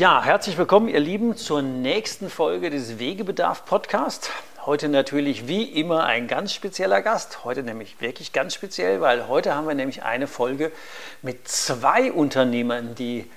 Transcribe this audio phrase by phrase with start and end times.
[0.00, 4.30] Ja, herzlich willkommen, ihr Lieben, zur nächsten Folge des Wegebedarf Podcast.
[4.64, 7.44] Heute natürlich wie immer ein ganz spezieller Gast.
[7.44, 10.72] Heute nämlich wirklich ganz speziell, weil heute haben wir nämlich eine Folge
[11.20, 13.30] mit zwei Unternehmern, die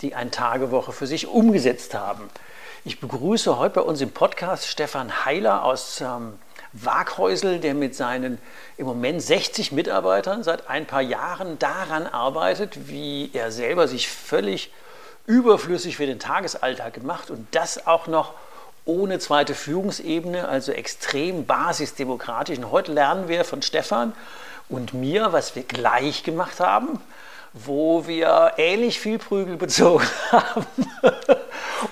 [0.00, 2.30] die Ein-Tage-Woche für sich umgesetzt haben.
[2.84, 6.32] Ich begrüße heute bei uns im Podcast Stefan Heiler aus ähm,
[6.72, 8.38] Waghäusel, der mit seinen
[8.76, 14.72] im Moment 60 Mitarbeitern seit ein paar Jahren daran arbeitet, wie er selber sich völlig
[15.26, 18.34] überflüssig für den Tagesalltag gemacht und das auch noch
[18.84, 22.58] ohne zweite Führungsebene, also extrem basisdemokratisch.
[22.58, 24.12] Und heute lernen wir von Stefan
[24.68, 27.00] und mir, was wir gleich gemacht haben,
[27.52, 30.66] wo wir ähnlich viel Prügel bezogen haben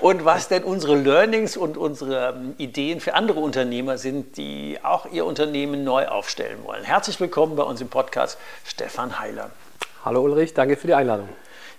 [0.00, 5.06] und was denn unsere Learnings und unsere ähm, Ideen für andere Unternehmer sind, die auch
[5.10, 6.84] ihr Unternehmen neu aufstellen wollen.
[6.84, 9.50] Herzlich willkommen bei uns im Podcast, Stefan Heiler.
[10.04, 11.28] Hallo Ulrich, danke für die Einladung.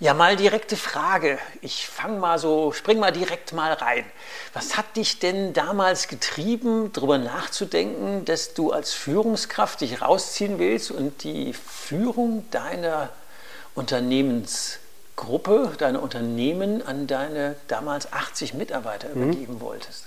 [0.05, 1.39] Ja, mal direkte Frage.
[1.61, 4.05] Ich fange mal so, spring mal direkt mal rein.
[4.53, 10.91] Was hat dich denn damals getrieben, darüber nachzudenken, dass du als Führungskraft dich rausziehen willst
[10.91, 13.09] und die Führung deiner
[13.73, 19.23] Unternehmensgruppe, deiner Unternehmen an deine damals 80 Mitarbeiter mhm.
[19.23, 20.05] übergeben wolltest?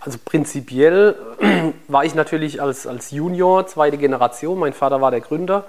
[0.00, 1.14] Also prinzipiell
[1.86, 5.64] war ich natürlich als, als Junior, zweite Generation, mein Vater war der Gründer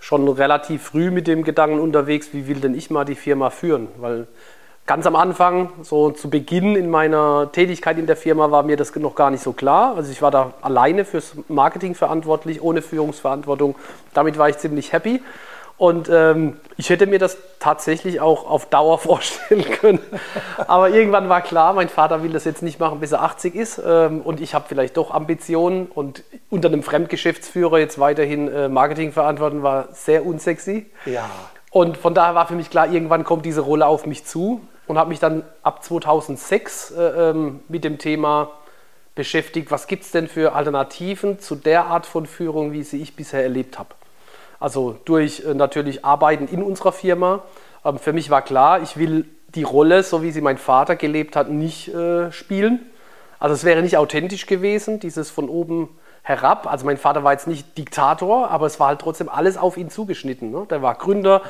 [0.00, 3.88] schon relativ früh mit dem Gedanken unterwegs, wie will denn ich mal die Firma führen?
[3.96, 4.26] Weil
[4.86, 8.94] ganz am Anfang, so zu Beginn in meiner Tätigkeit in der Firma, war mir das
[8.96, 9.96] noch gar nicht so klar.
[9.96, 13.76] Also ich war da alleine fürs Marketing verantwortlich, ohne Führungsverantwortung.
[14.12, 15.22] Damit war ich ziemlich happy.
[15.76, 19.98] Und ähm, ich hätte mir das tatsächlich auch auf Dauer vorstellen können.
[20.66, 23.82] Aber irgendwann war klar, mein Vater will das jetzt nicht machen, bis er 80 ist.
[23.84, 25.86] Ähm, und ich habe vielleicht doch Ambitionen.
[25.86, 30.86] Und unter einem Fremdgeschäftsführer jetzt weiterhin äh, Marketing verantworten, war sehr unsexy.
[31.06, 31.28] Ja.
[31.70, 34.60] Und von daher war für mich klar, irgendwann kommt diese Rolle auf mich zu.
[34.86, 38.50] Und habe mich dann ab 2006 äh, ähm, mit dem Thema
[39.14, 43.16] beschäftigt, was gibt es denn für Alternativen zu der Art von Führung, wie sie ich
[43.16, 43.94] bisher erlebt habe.
[44.64, 47.42] Also durch äh, natürlich Arbeiten in unserer Firma.
[47.84, 51.36] Ähm, für mich war klar, ich will die Rolle, so wie sie mein Vater gelebt
[51.36, 52.80] hat, nicht äh, spielen.
[53.38, 55.90] Also es wäre nicht authentisch gewesen, dieses von oben
[56.22, 56.66] herab.
[56.66, 59.90] Also mein Vater war jetzt nicht Diktator, aber es war halt trotzdem alles auf ihn
[59.90, 60.50] zugeschnitten.
[60.50, 60.66] Ne?
[60.70, 61.42] Der war Gründer,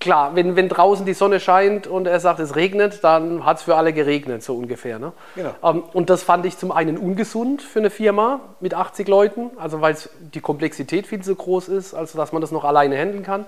[0.00, 3.62] klar, wenn, wenn draußen die Sonne scheint und er sagt, es regnet, dann hat es
[3.62, 4.98] für alle geregnet, so ungefähr.
[4.98, 5.12] Ne?
[5.34, 5.54] Genau.
[5.62, 9.80] Ähm, und das fand ich zum einen ungesund für eine Firma mit 80 Leuten, also
[9.80, 9.96] weil
[10.34, 13.46] die Komplexität viel zu groß ist, als dass man das noch alleine handeln kann.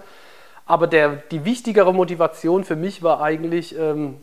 [0.67, 4.19] Aber der, die wichtigere Motivation für mich war eigentlich, ähm,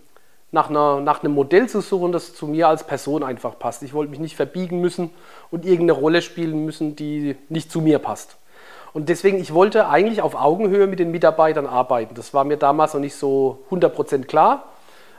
[0.52, 3.84] nach, einer, nach einem Modell zu suchen, das zu mir als Person einfach passt.
[3.84, 5.12] Ich wollte mich nicht verbiegen müssen
[5.52, 8.38] und irgendeine Rolle spielen müssen, die nicht zu mir passt.
[8.94, 12.16] Und deswegen, ich wollte eigentlich auf Augenhöhe mit den Mitarbeitern arbeiten.
[12.16, 14.64] Das war mir damals noch nicht so 100% klar,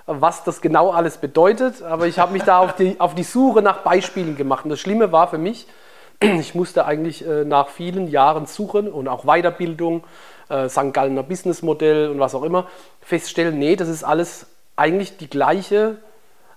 [0.07, 1.83] was das genau alles bedeutet.
[1.83, 4.65] Aber ich habe mich da auf die, auf die Suche nach Beispielen gemacht.
[4.65, 5.67] Und das Schlimme war für mich,
[6.21, 10.05] ich musste eigentlich äh, nach vielen Jahren suchen und auch Weiterbildung,
[10.49, 10.93] äh, St.
[10.93, 12.67] Gallener Businessmodell und was auch immer,
[13.01, 14.47] feststellen, nee, das ist alles
[14.77, 15.99] eigentlich die gleiche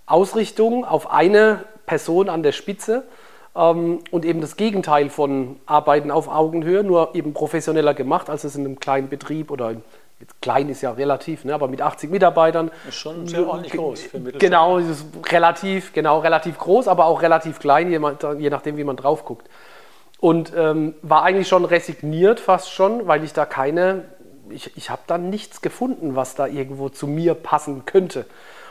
[0.05, 3.03] Ausrichtung auf eine Person an der Spitze
[3.53, 8.65] und eben das Gegenteil von Arbeiten auf Augenhöhe, nur eben professioneller gemacht, als es in
[8.65, 9.75] einem kleinen Betrieb oder
[10.19, 12.71] jetzt klein ist ja relativ, ne, aber mit 80 Mitarbeitern.
[12.87, 14.01] Ist schon sehr ordentlich groß.
[14.03, 17.99] Für genau, ist relativ, genau, relativ groß, aber auch relativ klein, je,
[18.39, 19.47] je nachdem, wie man drauf guckt.
[20.19, 24.05] Und ähm, war eigentlich schon resigniert, fast schon, weil ich da keine,
[24.49, 28.25] ich, ich habe da nichts gefunden, was da irgendwo zu mir passen könnte.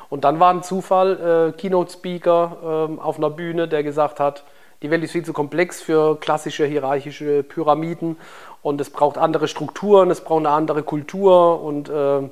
[0.08, 4.44] Und dann war ein Zufall, äh, Keynote-Speaker äh, auf einer Bühne, der gesagt hat,
[4.82, 8.16] die Welt ist viel zu komplex für klassische hierarchische Pyramiden
[8.62, 12.28] und es braucht andere Strukturen, es braucht eine andere Kultur und äh,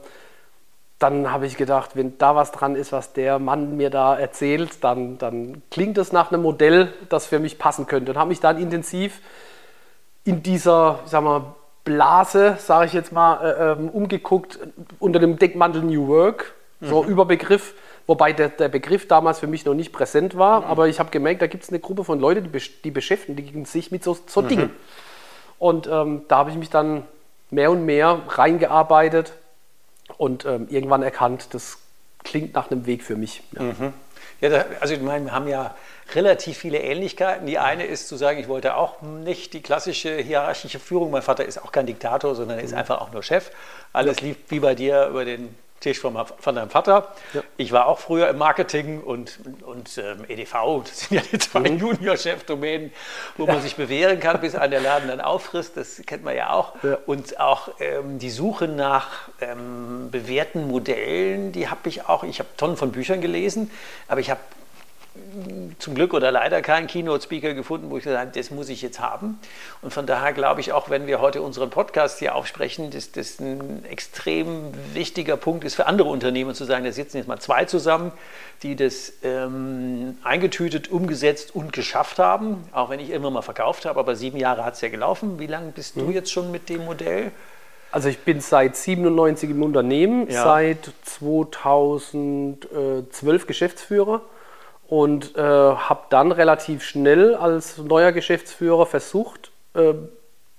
[1.01, 4.85] dann habe ich gedacht, wenn da was dran ist, was der Mann mir da erzählt,
[4.85, 8.13] dann, dann klingt es nach einem Modell, das für mich passen könnte.
[8.13, 9.21] Und habe mich dann intensiv
[10.25, 11.55] in dieser, sag mal,
[11.85, 14.59] Blase, sage ich jetzt mal, äh, ähm, umgeguckt
[14.99, 16.53] unter dem Deckmantel New Work,
[16.83, 17.09] so mhm.
[17.09, 17.75] Überbegriff,
[18.11, 20.67] wobei der, der, Begriff damals für mich noch nicht präsent war, mhm.
[20.67, 23.93] aber ich habe gemerkt, da gibt es eine Gruppe von Leuten, die, die beschäftigen sich
[23.93, 24.49] mit so, so mhm.
[24.49, 24.71] Dingen.
[25.61, 27.05] Und ähm, da habe ich mich dann
[27.51, 29.35] mehr und mehr reingearbeitet
[30.19, 31.79] und ähm, irgendwann erkannt, das
[32.25, 33.45] klingt nach einem Weg für mich.
[33.53, 33.93] Ja, mhm.
[34.41, 35.77] ja da, also ich meine, wir haben ja
[36.13, 37.47] relativ viele Ähnlichkeiten.
[37.47, 41.13] Die eine ist zu sagen, ich wollte auch nicht die klassische hierarchische Führung.
[41.13, 42.79] Mein Vater ist auch kein Diktator, sondern ist mhm.
[42.79, 43.53] einfach auch nur Chef.
[43.93, 47.09] Alles lief wie bei dir über den Tisch von, von deinem Vater.
[47.33, 47.43] Ja.
[47.57, 51.71] Ich war auch früher im Marketing und, und ähm, EDV, das sind ja die zwei
[51.71, 51.79] mhm.
[51.79, 52.93] Junior-Chef-Domänen,
[53.39, 53.55] wo ja.
[53.55, 55.79] man sich bewähren kann, bis ein der Laden dann auffrisst.
[55.79, 56.75] Das kennt man ja auch.
[56.83, 56.99] Ja.
[57.07, 62.25] Und auch ähm, die Suche nach ähm, bewährten Modellen, die habe ich auch.
[62.25, 63.71] Ich habe Tonnen von Büchern gelesen,
[64.07, 64.41] aber ich habe
[65.79, 69.01] zum Glück oder leider keinen Keynote-Speaker gefunden, wo ich gesagt habe, das muss ich jetzt
[69.01, 69.39] haben.
[69.83, 73.41] Und von daher glaube ich auch, wenn wir heute unseren Podcast hier aufsprechen, dass das
[73.41, 77.65] ein extrem wichtiger Punkt ist für andere Unternehmen zu sagen, da sitzen jetzt mal zwei
[77.65, 78.13] zusammen,
[78.63, 82.65] die das ähm, eingetütet, umgesetzt und geschafft haben.
[82.73, 85.39] Auch wenn ich immer mal verkauft habe, aber sieben Jahre hat es ja gelaufen.
[85.39, 86.07] Wie lange bist mhm.
[86.07, 87.31] du jetzt schon mit dem Modell?
[87.93, 90.45] Also ich bin seit 97 im Unternehmen, ja.
[90.45, 94.23] seit 2012 Geschäftsführer
[94.91, 99.95] und äh, habe dann relativ schnell als neuer Geschäftsführer versucht, äh,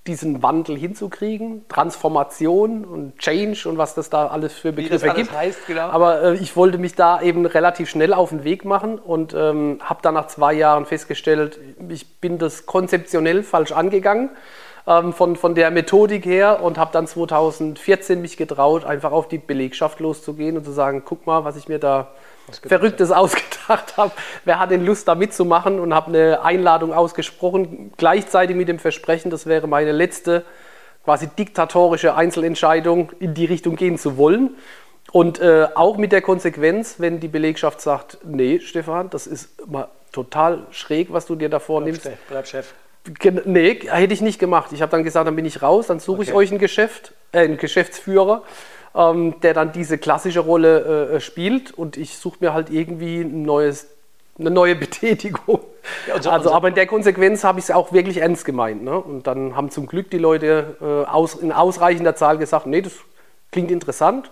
[0.07, 5.31] diesen Wandel hinzukriegen, Transformation und Change und was das da alles für Begriffe das gibt.
[5.33, 5.89] Heißt, genau.
[5.89, 9.79] Aber äh, ich wollte mich da eben relativ schnell auf den Weg machen und ähm,
[9.83, 14.29] habe dann nach zwei Jahren festgestellt, ich bin das konzeptionell falsch angegangen
[14.87, 19.39] ähm, von, von der Methodik her und habe dann 2014 mich getraut, einfach auf die
[19.39, 22.07] Belegschaft loszugehen und zu sagen, guck mal, was ich mir da
[22.65, 24.11] Verrücktes ausgedacht habe.
[24.45, 29.31] Wer hat denn Lust da mitzumachen und habe eine Einladung ausgesprochen, gleichzeitig mit dem Versprechen,
[29.31, 30.43] das wäre meine letzte
[31.03, 34.55] quasi diktatorische Einzelentscheidung, in die Richtung gehen zu wollen.
[35.11, 39.89] Und äh, auch mit der Konsequenz, wenn die Belegschaft sagt, nee, Stefan, das ist mal
[40.11, 42.09] total schräg, was du dir da vornimmst.
[42.29, 42.73] Bleib, Chef.
[43.45, 44.71] Nee, hätte ich nicht gemacht.
[44.73, 46.29] Ich habe dann gesagt, dann bin ich raus, dann suche okay.
[46.29, 48.43] ich euch ein Geschäft, äh, einen Geschäftsführer
[48.95, 53.43] ähm, der dann diese klassische Rolle äh, spielt und ich suche mir halt irgendwie ein
[53.43, 53.87] neues,
[54.39, 55.61] eine neue Betätigung.
[56.07, 58.83] Ja, so, also, aber in der Konsequenz habe ich es auch wirklich ernst gemeint.
[58.83, 58.97] Ne?
[58.97, 62.93] Und dann haben zum Glück die Leute äh, aus, in ausreichender Zahl gesagt, nee, das
[63.51, 64.31] klingt interessant,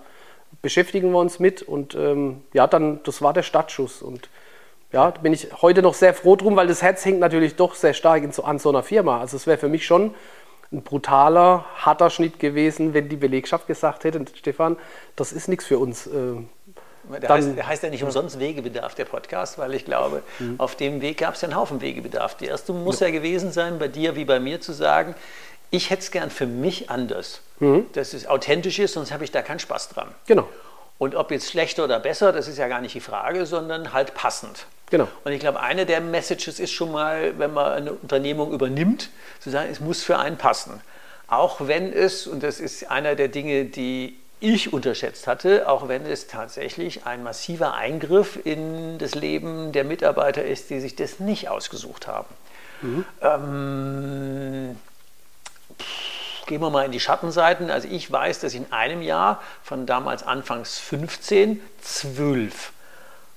[0.62, 4.28] beschäftigen wir uns mit und ähm, ja, dann, das war der Startschuss und
[4.92, 7.74] ja, da bin ich heute noch sehr froh drum, weil das Herz hängt natürlich doch
[7.74, 9.20] sehr stark in an so einer Firma.
[9.20, 10.14] Also es wäre für mich schon
[10.72, 14.76] ein brutaler, harter Schnitt gewesen, wenn die Belegschaft gesagt hätte, Stefan,
[15.16, 16.06] das ist nichts für uns.
[16.06, 16.10] Äh,
[17.10, 20.60] der, dann, heißt, der heißt ja nicht umsonst Wegebedarf, der Podcast, weil ich glaube, mhm.
[20.60, 22.36] auf dem Weg gab es ja einen Haufen Wegebedarf.
[22.36, 23.08] Der erste muss ja.
[23.08, 25.14] ja gewesen sein, bei dir wie bei mir zu sagen,
[25.70, 27.40] ich hätte es gern für mich anders.
[27.58, 27.86] Mhm.
[27.92, 30.08] Dass es authentisch ist, sonst habe ich da keinen Spaß dran.
[30.26, 30.48] Genau.
[30.98, 34.14] Und ob jetzt schlechter oder besser, das ist ja gar nicht die Frage, sondern halt
[34.14, 34.66] passend.
[34.90, 35.08] Genau.
[35.24, 39.50] Und ich glaube, eine der Messages ist schon mal, wenn man eine Unternehmung übernimmt, zu
[39.50, 40.80] sagen, es muss für einen passen.
[41.28, 46.04] Auch wenn es, und das ist einer der Dinge, die ich unterschätzt hatte, auch wenn
[46.06, 51.48] es tatsächlich ein massiver Eingriff in das Leben der Mitarbeiter ist, die sich das nicht
[51.48, 52.28] ausgesucht haben.
[52.82, 53.04] Mhm.
[53.20, 54.76] Ähm,
[56.46, 57.70] gehen wir mal in die Schattenseiten.
[57.70, 62.72] Also ich weiß, dass in einem Jahr von damals anfangs 15 zwölf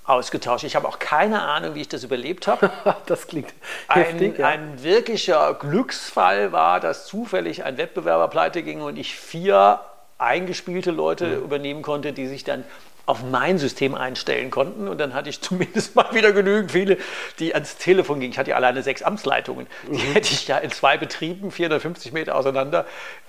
[0.06, 0.64] ausgetauscht.
[0.64, 2.72] Ich habe auch keine Ahnung, wie ich das überlebt habe.
[3.06, 3.54] das klingt
[3.88, 4.36] heftig.
[4.36, 4.48] Ein, ja.
[4.48, 9.80] ein wirklicher Glücksfall war, dass zufällig ein Wettbewerber pleite ging und ich vier
[10.18, 11.44] eingespielte Leute mhm.
[11.44, 12.64] übernehmen konnte, die sich dann
[13.06, 14.88] auf mein System einstellen konnten.
[14.88, 16.98] Und dann hatte ich zumindest mal wieder genügend viele,
[17.40, 18.32] die ans Telefon gingen.
[18.32, 19.68] Ich hatte ja alleine sechs Amtsleitungen.
[19.88, 20.14] Die mhm.
[20.14, 22.86] hätte ich ja in zwei Betrieben, 450 Meter auseinander.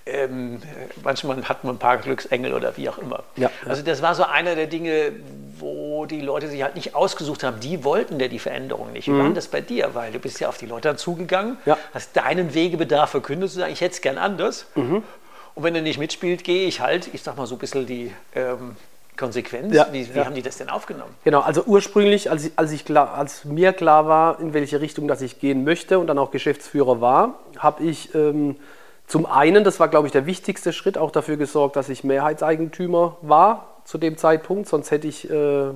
[0.07, 0.61] Ähm,
[1.03, 3.25] manchmal hat man ein paar Glücksengel oder wie auch immer.
[3.37, 3.51] Ja.
[3.67, 5.13] Also das war so einer der Dinge,
[5.59, 7.59] wo die Leute sich halt nicht ausgesucht haben.
[7.61, 9.09] Die wollten ja die Veränderung nicht.
[9.09, 9.23] Wie mhm.
[9.23, 9.95] war das bei dir?
[9.95, 11.79] Weil du bist ja auf die Leute zugegangen, ja.
[11.95, 14.67] hast deinen Wegebedarf verkündet, zu sagen, ich hätte es gern anders.
[14.75, 15.03] Mhm.
[15.55, 18.13] Und wenn er nicht mitspielt, gehe ich halt, ich sag mal so ein bisschen die...
[18.35, 18.77] Ähm,
[19.17, 19.75] Konsequenz?
[19.75, 20.25] Ja, wie, wie ja.
[20.25, 21.15] haben die das denn aufgenommen?
[21.25, 25.09] Genau, also ursprünglich, als, ich, als, ich klar, als mir klar war, in welche Richtung
[25.09, 28.57] dass ich gehen möchte und dann auch Geschäftsführer war, habe ich ähm,
[29.07, 33.17] zum einen, das war glaube ich der wichtigste Schritt, auch dafür gesorgt, dass ich Mehrheitseigentümer
[33.23, 35.71] war zu dem Zeitpunkt, sonst hätte ich äh,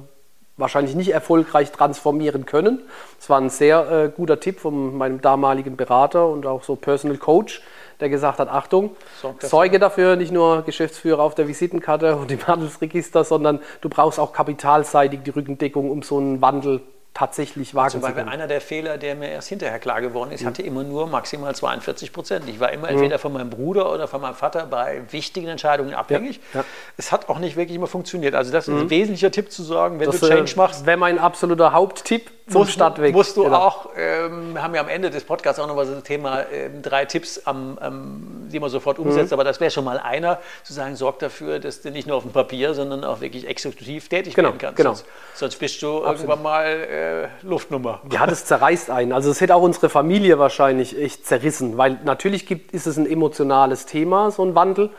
[0.57, 2.81] wahrscheinlich nicht erfolgreich transformieren können.
[3.19, 7.17] Das war ein sehr äh, guter Tipp von meinem damaligen Berater und auch so Personal
[7.19, 7.63] Coach,
[8.01, 8.97] der gesagt hat, Achtung,
[9.41, 14.33] sorge dafür, nicht nur Geschäftsführer auf der Visitenkarte und im Handelsregister, sondern du brauchst auch
[14.33, 16.81] kapitalseitig die Rückendeckung, um so einen Wandel
[17.19, 20.47] tatsächlich wagen Zum Beispiel einer der Fehler, der mir erst hinterher klar geworden ist, mhm.
[20.47, 22.49] hatte immer nur maximal 42 Prozent.
[22.49, 26.41] Ich war immer entweder von meinem Bruder oder von meinem Vater bei wichtigen Entscheidungen abhängig.
[26.55, 26.67] Ja, ja.
[26.97, 28.37] Es hat auch nicht wirklich immer funktioniert.
[28.37, 28.83] Also das ist mhm.
[28.83, 30.87] ein wesentlicher Tipp zu sagen, wenn das, du Change äh, machst.
[30.87, 33.15] Wäre mein absoluter Haupttipp zum musst, Stadtweg.
[33.15, 33.57] Musst du genau.
[33.57, 36.41] auch, ähm, wir haben ja am Ende des Podcasts auch noch mal so das Thema
[36.41, 39.35] äh, drei Tipps, am, ähm, die man sofort umsetzt, mhm.
[39.35, 42.23] aber das wäre schon mal einer, zu sagen, sorg dafür, dass du nicht nur auf
[42.23, 44.77] dem Papier, sondern auch wirklich exekutiv tätig genau, werden kannst.
[44.77, 44.95] Genau.
[44.95, 46.21] Sonst, sonst bist du Absolut.
[46.21, 48.01] irgendwann mal äh, Luftnummer.
[48.13, 49.13] Ja, das zerreißt einen.
[49.13, 53.07] Also es hätte auch unsere Familie wahrscheinlich echt zerrissen, weil natürlich gibt, ist es ein
[53.07, 54.91] emotionales Thema, so ein Wandel.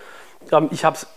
[0.52, 1.08] Ähm, ich habe es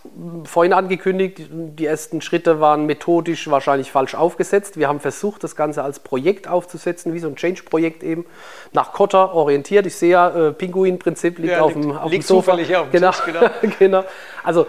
[0.44, 4.76] vorhin angekündigt, die ersten Schritte waren methodisch wahrscheinlich falsch aufgesetzt.
[4.76, 8.26] Wir haben versucht, das Ganze als Projekt aufzusetzen, wie so ein Change-Projekt eben,
[8.72, 9.86] nach Kotter orientiert.
[9.86, 12.52] Ich sehe ja, äh, Pinguin-Prinzip liegt, ja, auf, dem, auf liegt dem Sofa.
[12.52, 13.10] Zufällig auf dem genau.
[13.10, 13.22] Tisch,
[13.60, 13.74] genau.
[13.78, 14.04] genau.
[14.44, 14.66] Also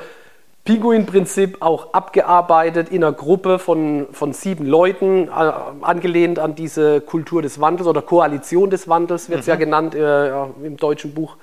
[0.66, 7.42] Pinguin-Prinzip auch abgearbeitet in einer Gruppe von, von sieben Leuten, äh, angelehnt an diese Kultur
[7.42, 9.50] des Wandels oder Koalition des Wandels, wird es mhm.
[9.50, 11.36] ja genannt äh, im deutschen Buch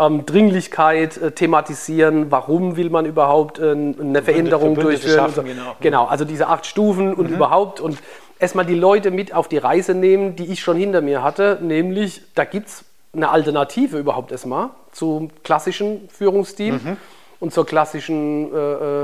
[0.00, 5.32] ähm, Dringlichkeit äh, thematisieren, warum will man überhaupt äh, eine Veränderung durchführen.
[5.32, 5.42] So.
[5.42, 5.76] Genau.
[5.80, 7.36] genau, also diese acht Stufen und mhm.
[7.36, 7.98] überhaupt und
[8.38, 12.22] erstmal die Leute mit auf die Reise nehmen, die ich schon hinter mir hatte, nämlich
[12.34, 16.96] da gibt es eine Alternative überhaupt erstmal zum klassischen Führungsstil mhm.
[17.38, 18.56] und zur klassischen äh,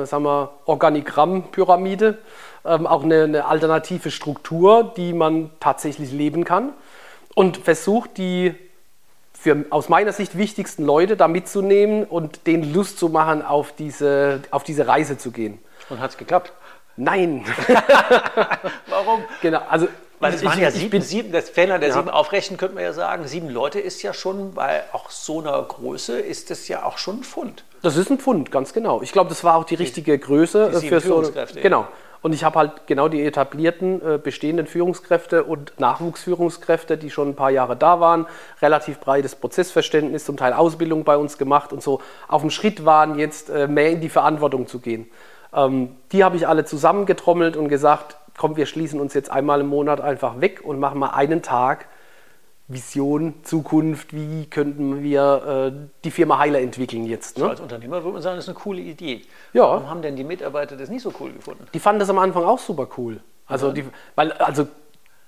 [0.03, 2.19] äh, sagen wir, Organigramm-Pyramide.
[2.65, 6.73] Ähm, auch eine, eine alternative Struktur, die man tatsächlich leben kann
[7.35, 8.55] und versucht, die
[9.47, 14.41] für aus meiner Sicht wichtigsten Leute da mitzunehmen und denen Lust zu machen, auf diese,
[14.51, 15.61] auf diese Reise zu gehen.
[15.89, 16.53] Und hat es geklappt?
[16.97, 17.45] Nein.
[18.89, 19.23] Warum?
[19.43, 19.87] Genau, also
[20.19, 21.95] weil es waren ja sieben, bin, sieben, das Fehler der ja.
[21.95, 25.63] sieben aufrechnen könnte man ja sagen, sieben Leute ist ja schon, bei auch so einer
[25.63, 27.65] Größe ist das ja auch schon ein Pfund.
[27.83, 29.01] Das ist ein Pfund, ganz genau.
[29.03, 31.23] Ich glaube, das war auch die richtige Größe die für so.
[31.63, 31.87] Genau.
[32.27, 37.35] Und ich habe halt genau die etablierten äh, bestehenden Führungskräfte und Nachwuchsführungskräfte, die schon ein
[37.37, 38.27] paar Jahre da waren,
[38.61, 43.17] relativ breites Prozessverständnis, zum Teil Ausbildung bei uns gemacht und so auf dem Schritt waren,
[43.17, 45.09] jetzt äh, mehr in die Verantwortung zu gehen.
[45.55, 49.69] Ähm, die habe ich alle zusammengetrommelt und gesagt, komm, wir schließen uns jetzt einmal im
[49.69, 51.87] Monat einfach weg und machen mal einen Tag
[52.69, 57.39] Vision, Zukunft, wie könnten wir äh, die Firma Heiler entwickeln jetzt.
[57.39, 57.45] Ne?
[57.45, 59.23] So als Unternehmer würde man sagen, das ist eine coole Idee.
[59.53, 59.63] Ja.
[59.63, 61.65] Warum haben denn die Mitarbeiter das nicht so cool gefunden?
[61.73, 63.21] Die fanden das am Anfang auch super cool.
[63.47, 63.73] Also, ja.
[63.75, 63.85] die,
[64.17, 64.67] weil, also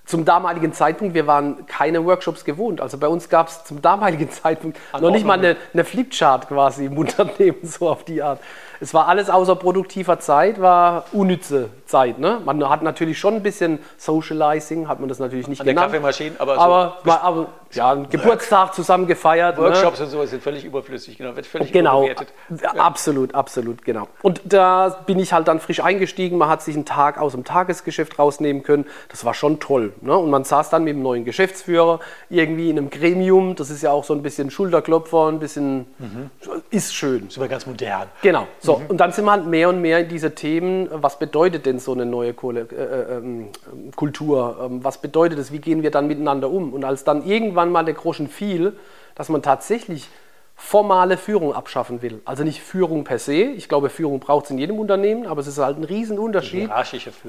[0.09, 2.81] zum damaligen Zeitpunkt, wir waren keine Workshops gewohnt.
[2.81, 6.47] Also bei uns gab es zum damaligen Zeitpunkt An noch nicht mal eine, eine Flipchart
[6.49, 8.41] quasi im Unternehmen, so auf die Art
[8.81, 12.19] es war alles außer produktiver Zeit, war unnütze Zeit.
[12.19, 12.39] Ne?
[12.45, 15.87] Man hat natürlich schon ein bisschen Socializing, hat man das natürlich nicht An genannt.
[15.87, 19.57] Kaffeemaschinen, aber, aber, so aber ja, ein Geburtstag zusammen gefeiert.
[19.57, 19.63] Ne?
[19.63, 20.05] Workshops ne?
[20.05, 22.33] und so sind völlig überflüssig, genau, wird völlig genau, überbewertet.
[22.61, 22.71] Ja.
[22.81, 24.07] Absolut, absolut, genau.
[24.21, 27.43] Und da bin ich halt dann frisch eingestiegen, man hat sich einen Tag aus dem
[27.43, 28.85] Tagesgeschäft rausnehmen können.
[29.09, 29.93] Das war schon toll.
[30.01, 30.15] Ne?
[30.15, 33.91] Und man saß dann mit dem neuen Geschäftsführer irgendwie in einem Gremium, das ist ja
[33.91, 36.29] auch so ein bisschen Schulterklopfer, ein bisschen, mhm.
[36.69, 37.25] ist schön.
[37.25, 38.07] Das ist aber ganz modern.
[38.21, 38.47] Genau.
[38.59, 38.85] So, mhm.
[38.87, 41.93] und dann sind wir halt mehr und mehr in diese Themen, was bedeutet denn so
[41.93, 43.49] eine neue Kohle, äh, äh, ähm,
[43.95, 44.57] Kultur?
[44.63, 45.51] Ähm, was bedeutet es?
[45.51, 46.73] Wie gehen wir dann miteinander um?
[46.73, 48.77] Und als dann irgendwann irgendwann mal der Groschen fiel,
[49.15, 50.07] dass man tatsächlich
[50.55, 52.21] formale Führung abschaffen will.
[52.25, 53.43] Also nicht Führung per se.
[53.43, 56.69] Ich glaube, Führung braucht es in jedem Unternehmen, aber es ist halt ein Riesenunterschied,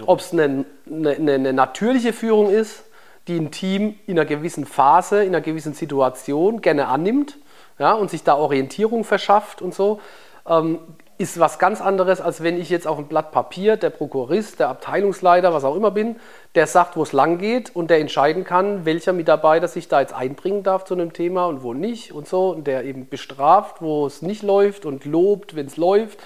[0.07, 2.85] ob es eine, eine, eine, natürliche Führung ist,
[3.29, 7.39] die ein Team in einer gewissen Phase, in einer gewissen Situation gerne annimmt
[7.79, 10.01] ja, und sich da Orientierung verschafft und so.
[10.49, 10.81] Ähm,
[11.21, 14.71] ist was ganz anderes, als wenn ich jetzt auf ein Blatt Papier, der Prokurist, der
[14.71, 16.17] Abteilungsleiter, was auch immer bin,
[16.55, 20.15] der sagt, wo es lang geht und der entscheiden kann, welcher Mitarbeiter sich da jetzt
[20.15, 22.49] einbringen darf zu einem Thema und wo nicht und so.
[22.49, 26.19] Und der eben bestraft, wo es nicht läuft und lobt, wenn es läuft.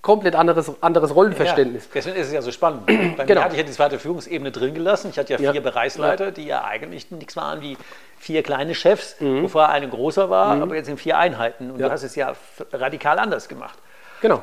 [0.00, 1.86] Komplett anderes, anderes Rollenverständnis.
[1.86, 2.86] Ja, deswegen ist es ja so spannend.
[2.86, 3.40] Bei genau.
[3.40, 5.10] mir hatte ich ja die zweite Führungsebene drin gelassen.
[5.10, 5.60] Ich hatte ja vier ja.
[5.60, 7.76] Bereichsleiter, die ja eigentlich nichts waren wie
[8.16, 9.42] vier kleine Chefs, mhm.
[9.42, 10.62] bevor eine großer war, mhm.
[10.62, 11.72] aber jetzt sind vier Einheiten.
[11.72, 11.88] Und ja.
[11.88, 12.32] du hast es ja
[12.72, 13.76] radikal anders gemacht.
[14.20, 14.42] Genau.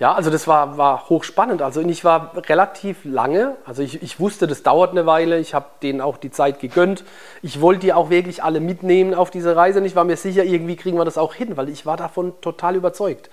[0.00, 1.62] Ja, also das war, war hochspannend.
[1.62, 5.66] Also ich war relativ lange, also ich, ich wusste, das dauert eine Weile, ich habe
[5.82, 7.04] denen auch die Zeit gegönnt.
[7.42, 10.42] Ich wollte die auch wirklich alle mitnehmen auf diese Reise und ich war mir sicher,
[10.42, 13.30] irgendwie kriegen wir das auch hin, weil ich war davon total überzeugt.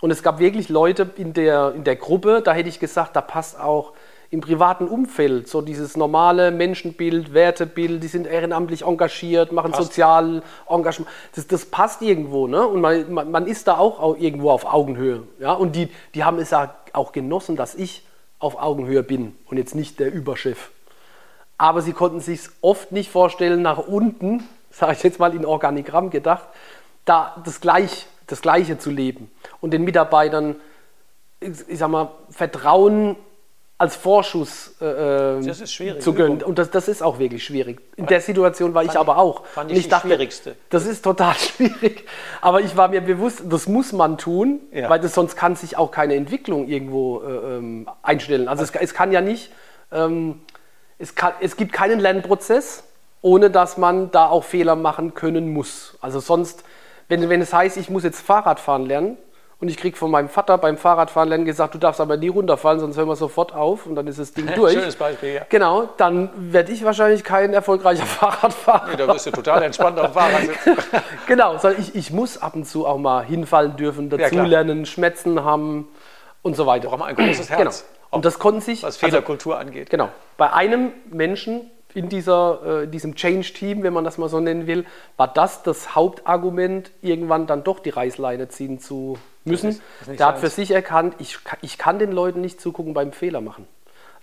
[0.00, 3.20] Und es gab wirklich Leute in der, in der Gruppe, da hätte ich gesagt, da
[3.20, 3.92] passt auch
[4.30, 9.84] im privaten Umfeld, so dieses normale Menschenbild, Wertebild, die sind ehrenamtlich engagiert, machen passt.
[9.84, 11.10] sozial Engagement.
[11.34, 12.66] Das, das, passt irgendwo, ne?
[12.66, 15.22] Und man, man, man ist da auch irgendwo auf Augenhöhe.
[15.38, 15.52] Ja?
[15.52, 18.04] Und die, die haben es ja auch genossen, dass ich
[18.38, 20.70] auf Augenhöhe bin und jetzt nicht der Überchef.
[21.58, 26.10] Aber sie konnten sich oft nicht vorstellen, nach unten, sage ich jetzt mal in Organigramm
[26.10, 26.46] gedacht,
[27.04, 29.30] da das, Gleich, das Gleiche zu leben
[29.60, 30.56] und den Mitarbeitern,
[31.40, 33.16] ich, ich sag mal, Vertrauen
[33.78, 35.40] als Vorschuss äh,
[35.98, 36.42] zu gönnen.
[36.42, 37.82] Und das, das, ist auch wirklich schwierig.
[37.96, 39.44] In der Situation war ich aber auch.
[39.44, 40.56] Fand ich, ich dachte, Schwierigste.
[40.70, 42.06] Das ist total schwierig.
[42.40, 44.88] Aber ich war mir bewusst, das muss man tun, ja.
[44.88, 48.48] weil das, sonst kann sich auch keine Entwicklung irgendwo äh, ähm, einstellen.
[48.48, 49.52] Also es, es, kann ja nicht,
[49.92, 50.40] ähm,
[50.98, 52.84] es, kann, es gibt keinen Lernprozess,
[53.20, 55.98] ohne dass man da auch Fehler machen können muss.
[56.00, 56.64] Also sonst,
[57.08, 59.18] wenn, wenn es heißt, ich muss jetzt Fahrrad fahren lernen,
[59.58, 62.78] und ich kriege von meinem Vater beim Fahrradfahren lernen gesagt, du darfst aber nie runterfallen,
[62.78, 64.74] sonst hören wir sofort auf und dann ist das Ding durch.
[64.74, 65.46] Schönes Beispiel, ja.
[65.48, 68.88] Genau, dann werde ich wahrscheinlich kein erfolgreicher Fahrradfahrer.
[68.90, 70.76] Nee, da wirst du total entspannt auf dem Fahrrad sitzen.
[71.26, 75.42] genau, sondern ich, ich muss ab und zu auch mal hinfallen dürfen, dazulernen, ja, Schmerzen
[75.42, 75.88] haben
[76.42, 76.88] und so weiter.
[76.88, 77.58] Braucht man ein großes Herz.
[77.58, 77.96] Genau.
[78.10, 78.82] Und das konnten sich.
[78.82, 79.90] Was Fehlerkultur also, angeht.
[79.90, 80.10] Genau.
[80.36, 84.84] Bei einem Menschen in dieser, äh, diesem Change-Team, wenn man das mal so nennen will,
[85.16, 89.80] war das das Hauptargument, irgendwann dann doch die Reißleine ziehen zu müssen.
[90.06, 93.66] Der hat für sich erkannt, ich, ich kann den Leuten nicht zugucken beim Fehler machen.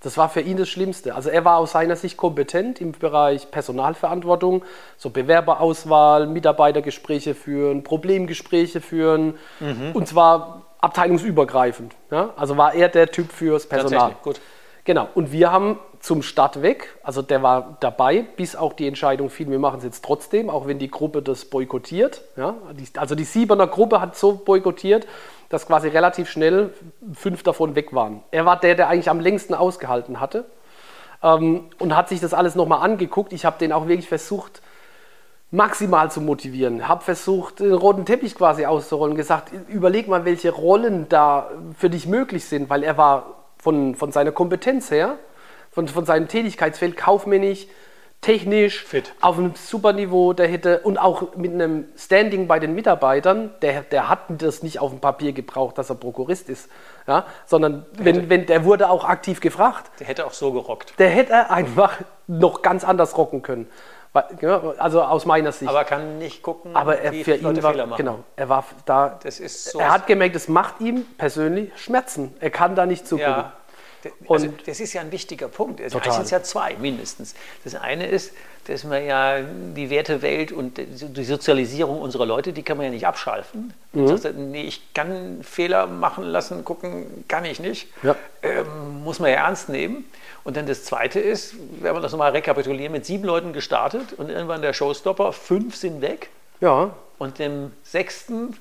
[0.03, 1.15] Das war für ihn das Schlimmste.
[1.15, 4.63] Also er war aus seiner Sicht kompetent im Bereich Personalverantwortung,
[4.97, 9.91] so Bewerberauswahl, Mitarbeitergespräche führen, Problemgespräche führen mhm.
[9.93, 11.95] und zwar abteilungsübergreifend.
[12.11, 12.33] Ja?
[12.35, 14.15] Also war er der Typ fürs Personal.
[14.21, 14.41] Gut.
[14.83, 15.07] Genau.
[15.15, 19.49] Und wir haben zum Start weg, also der war dabei, bis auch die Entscheidung fiel,
[19.49, 22.21] wir machen es jetzt trotzdem, auch wenn die Gruppe das boykottiert.
[22.35, 22.55] Ja?
[22.97, 25.07] also die Siebener Gruppe hat so boykottiert,
[25.47, 26.73] dass quasi relativ schnell
[27.13, 28.21] fünf davon weg waren.
[28.31, 30.43] Er war der, der eigentlich am längsten ausgehalten hatte
[31.23, 33.31] ähm, und hat sich das alles nochmal angeguckt.
[33.31, 34.61] Ich habe den auch wirklich versucht,
[35.51, 36.85] maximal zu motivieren.
[36.85, 42.07] Habe versucht, den roten Teppich quasi auszurollen, gesagt, überleg mal, welche Rollen da für dich
[42.07, 45.17] möglich sind, weil er war von, von seiner Kompetenz her,
[45.73, 47.67] von, von seinem Tätigkeitsfeld kaufmännisch,
[48.21, 49.13] technisch, Fit.
[49.21, 53.81] auf einem super Niveau, der hätte und auch mit einem Standing bei den Mitarbeitern, der,
[53.81, 56.69] der hat das nicht auf dem Papier gebraucht, dass er Prokurist ist,
[57.05, 59.91] ja, sondern wenn, wenn, der wurde auch aktiv gefragt.
[59.99, 60.97] Der hätte auch so gerockt.
[60.99, 63.67] Der hätte einfach noch ganz anders rocken können.
[64.77, 65.69] Also aus meiner Sicht.
[65.69, 67.97] Aber kann nicht gucken, aber er, wie für ihn Leute war, Fehler machen.
[67.97, 69.19] Genau, er war da.
[69.23, 72.35] Das ist so er hat gemerkt, es macht ihm persönlich Schmerzen.
[72.39, 73.31] Er kann da nicht zugucken.
[73.31, 73.53] Ja.
[74.27, 75.79] Also das ist ja ein wichtiger Punkt.
[75.79, 77.35] Es also sind ja zwei mindestens.
[77.63, 78.33] Das eine ist,
[78.67, 83.05] dass man ja die Wertewelt und die Sozialisierung unserer Leute, die kann man ja nicht
[83.05, 83.73] abschalten.
[83.91, 84.07] Mhm.
[84.07, 87.87] Das heißt, nee, ich kann Fehler machen lassen, gucken kann ich nicht.
[88.03, 88.15] Ja.
[88.41, 90.05] Ähm, muss man ja ernst nehmen.
[90.43, 94.29] Und dann das Zweite ist, wenn wir das nochmal rekapitulieren, mit sieben Leuten gestartet und
[94.29, 96.29] irgendwann der Showstopper, fünf sind weg.
[96.59, 96.93] Ja.
[97.17, 98.57] Und dem sechsten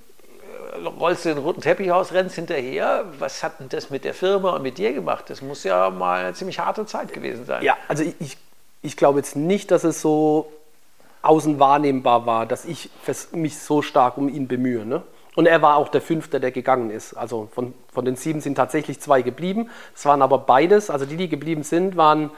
[0.98, 3.04] rollst du den roten Teppich aus, rennst hinterher.
[3.18, 5.28] Was hat denn das mit der Firma und mit dir gemacht?
[5.28, 7.62] Das muss ja mal eine ziemlich harte Zeit gewesen sein.
[7.62, 8.36] Ja, also ich,
[8.82, 10.52] ich glaube jetzt nicht, dass es so
[11.22, 12.90] außen wahrnehmbar war, dass ich
[13.32, 14.84] mich so stark um ihn bemühe.
[14.84, 15.02] Ne?
[15.34, 17.14] Und er war auch der Fünfte, der gegangen ist.
[17.14, 19.70] Also von, von den sieben sind tatsächlich zwei geblieben.
[19.94, 22.30] Es waren aber beides, also die, die geblieben sind, waren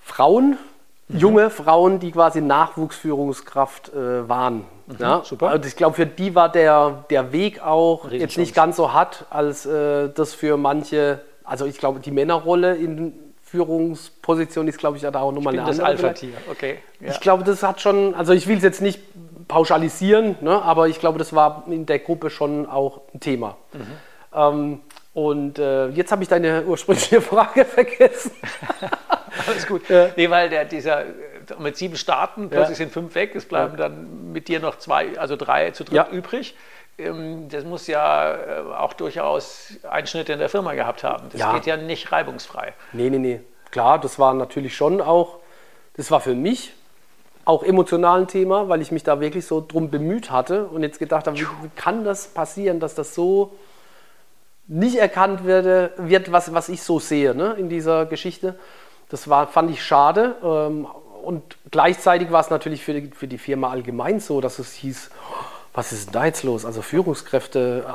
[0.00, 0.58] Frauen,
[1.08, 1.18] mhm.
[1.18, 4.64] junge Frauen, die quasi Nachwuchsführungskraft äh, waren.
[4.86, 5.22] Mhm, ja?
[5.24, 5.48] Super.
[5.48, 9.26] Also ich glaube, für die war der, der Weg auch jetzt nicht ganz so hart,
[9.30, 15.02] als äh, das für manche, also ich glaube, die Männerrolle in Führungsposition ist, glaube ich,
[15.02, 15.76] da auch nochmal eine andere.
[15.76, 16.78] Das Alpha-Tier, okay.
[17.00, 17.10] Ja.
[17.10, 19.00] Ich glaube, das hat schon, also ich will es jetzt nicht
[19.46, 20.62] pauschalisieren, ne?
[20.62, 23.58] aber ich glaube, das war in der Gruppe schon auch ein Thema.
[23.74, 23.80] Mhm.
[24.34, 24.80] Ähm,
[25.14, 28.32] und äh, jetzt habe ich deine ursprüngliche Frage vergessen.
[29.46, 29.88] Alles gut.
[29.88, 30.08] Ja.
[30.16, 31.04] Nee, weil der, dieser
[31.58, 32.84] mit sieben Starten, plötzlich ja.
[32.84, 33.88] sind fünf weg, es bleiben ja.
[33.88, 36.54] dann mit dir noch zwei, also drei zu dritt übrig.
[36.98, 41.28] Ähm, das muss ja äh, auch durchaus Einschnitte in der Firma gehabt haben.
[41.32, 42.74] Das geht ja nicht reibungsfrei.
[42.92, 43.40] Nee, nee, nee.
[43.70, 45.38] Klar, das war natürlich schon auch,
[45.96, 46.74] das war für mich
[47.44, 50.98] auch emotional ein Thema, weil ich mich da wirklich so drum bemüht hatte und jetzt
[50.98, 53.52] gedacht habe, wie, wie kann das passieren, dass das so
[54.68, 58.58] nicht erkannt werde, wird, was, was ich so sehe ne, in dieser Geschichte.
[59.08, 60.36] Das war, fand ich schade.
[60.42, 60.86] Ähm,
[61.22, 65.10] und gleichzeitig war es natürlich für die, für die Firma allgemein so, dass es hieß,
[65.74, 66.64] was ist denn da jetzt los?
[66.64, 67.86] Also Führungskräfte,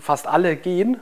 [0.00, 1.00] fast alle gehen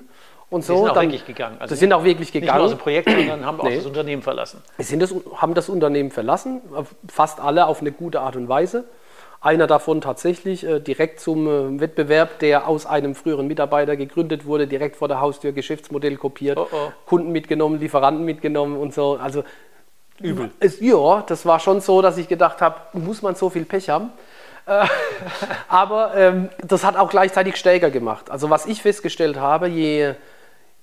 [0.50, 0.74] und so.
[0.74, 1.56] Die sind auch dann, wirklich gegangen.
[1.60, 2.46] Also das sind auch wirklich gegangen.
[2.46, 3.68] Nicht nur aus dem Projekt, sondern haben nee.
[3.68, 4.62] auch das Unternehmen verlassen.
[4.78, 6.62] Sie sind das, haben das Unternehmen verlassen,
[7.08, 8.84] fast alle auf eine gute Art und Weise.
[9.40, 14.68] Einer davon tatsächlich äh, direkt zum äh, Wettbewerb, der aus einem früheren Mitarbeiter gegründet wurde,
[14.68, 16.92] direkt vor der Haustür Geschäftsmodell kopiert, oh oh.
[17.06, 19.18] Kunden mitgenommen, Lieferanten mitgenommen und so.
[19.20, 19.42] Also
[20.22, 20.50] übel.
[20.60, 23.88] Es, ja, das war schon so, dass ich gedacht habe, muss man so viel Pech
[23.88, 24.10] haben?
[24.66, 24.86] Äh,
[25.68, 28.30] aber ähm, das hat auch gleichzeitig stärker gemacht.
[28.30, 30.14] Also was ich festgestellt habe, je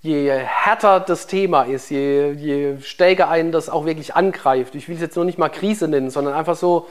[0.02, 4.96] je härter das Thema ist, je, je stärker einen das auch wirklich angreift, ich will
[4.96, 6.88] es jetzt nur nicht mal Krise nennen, sondern einfach so,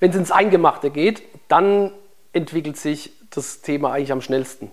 [0.00, 1.90] wenn es ins Eingemachte geht, dann
[2.32, 4.70] entwickelt sich das Thema eigentlich am schnellsten.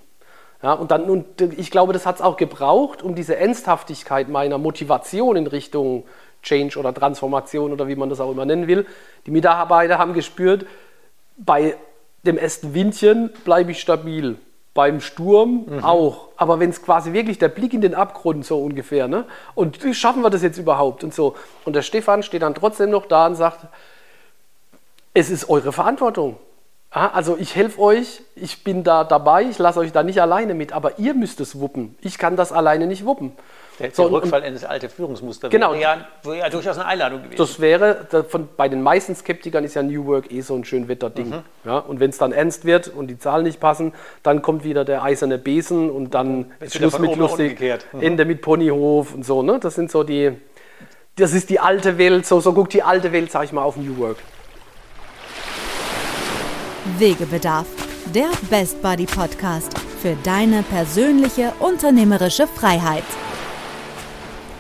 [0.62, 4.60] Ja, und, dann, und ich glaube, das hat es auch gebraucht, um diese Ernsthaftigkeit meiner
[4.60, 6.04] Motivation in Richtung
[6.42, 8.86] Change oder Transformation oder wie man das auch immer nennen will.
[9.26, 10.66] Die Mitarbeiter haben gespürt,
[11.38, 11.76] bei
[12.24, 14.38] dem ersten Windchen bleibe ich stabil.
[14.74, 15.84] Beim Sturm mhm.
[15.84, 16.30] auch.
[16.38, 19.26] Aber wenn es quasi wirklich der Blick in den Abgrund so ungefähr, ne?
[19.54, 21.36] Und wie schaffen wir das jetzt überhaupt und so.
[21.66, 23.66] Und der Stefan steht dann trotzdem noch da und sagt,
[25.14, 26.38] es ist eure Verantwortung.
[26.90, 30.74] Also ich helfe euch, ich bin da dabei, ich lasse euch da nicht alleine mit,
[30.74, 31.96] aber ihr müsst es wuppen.
[32.02, 33.32] Ich kann das alleine nicht wuppen.
[33.82, 37.24] Der, so, Rückfall in das alte Führungsmuster genau, wäre, ja, wäre ja durchaus eine Einladung
[37.24, 37.38] gewesen.
[37.38, 40.88] Das wäre, von, bei den meisten Skeptikern ist ja New Work eh so ein schön
[40.88, 41.30] Wetterding.
[41.30, 41.44] Mhm.
[41.66, 44.86] Ja, und wenn es dann ernst wird und die Zahlen nicht passen, dann kommt wieder
[44.86, 48.02] der eiserne Besen und dann ist Schluss mit lustig, mhm.
[48.02, 49.42] Ende mit Ponyhof und so.
[49.42, 49.60] Ne?
[49.60, 50.32] Das sind so die,
[51.16, 53.78] das ist die alte Welt, so, so guckt die alte Welt, sag ich mal, auf
[53.78, 54.18] New Work.
[56.98, 57.68] Wegebedarf,
[58.14, 63.04] der Best Buddy Podcast für deine persönliche unternehmerische Freiheit.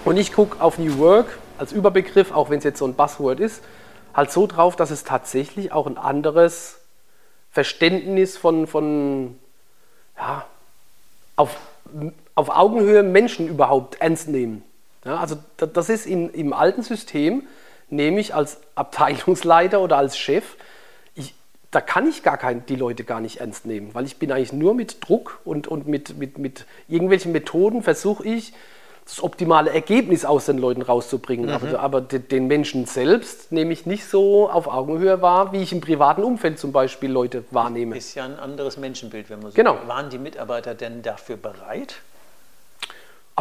[0.04, 3.40] Und ich gucke auf New Work als Überbegriff, auch wenn es jetzt so ein Buzzword
[3.40, 3.62] ist,
[4.14, 6.80] halt so drauf, dass es tatsächlich auch ein anderes
[7.52, 9.38] Verständnis von, von
[10.18, 10.46] ja,
[11.36, 11.56] auf,
[12.36, 14.64] auf Augenhöhe Menschen überhaupt ernst nehmen.
[15.06, 17.48] Ja, also das ist in, im alten System,
[17.90, 20.56] nämlich als Abteilungsleiter oder als Chef,
[21.72, 24.52] da kann ich gar kein, die Leute gar nicht ernst nehmen, weil ich bin eigentlich
[24.52, 28.54] nur mit Druck und, und mit, mit, mit irgendwelchen Methoden versuche ich,
[29.06, 31.48] das optimale Ergebnis aus den Leuten rauszubringen.
[31.48, 31.52] Mhm.
[31.52, 35.82] Aber, aber, den Menschen selbst nehme ich nicht so auf Augenhöhe wahr, wie ich im
[35.82, 37.98] privaten Umfeld zum Beispiel Leute wahrnehme.
[37.98, 39.78] Ist ja ein anderes Menschenbild, wenn man so genau.
[39.88, 41.96] Waren die Mitarbeiter denn dafür bereit?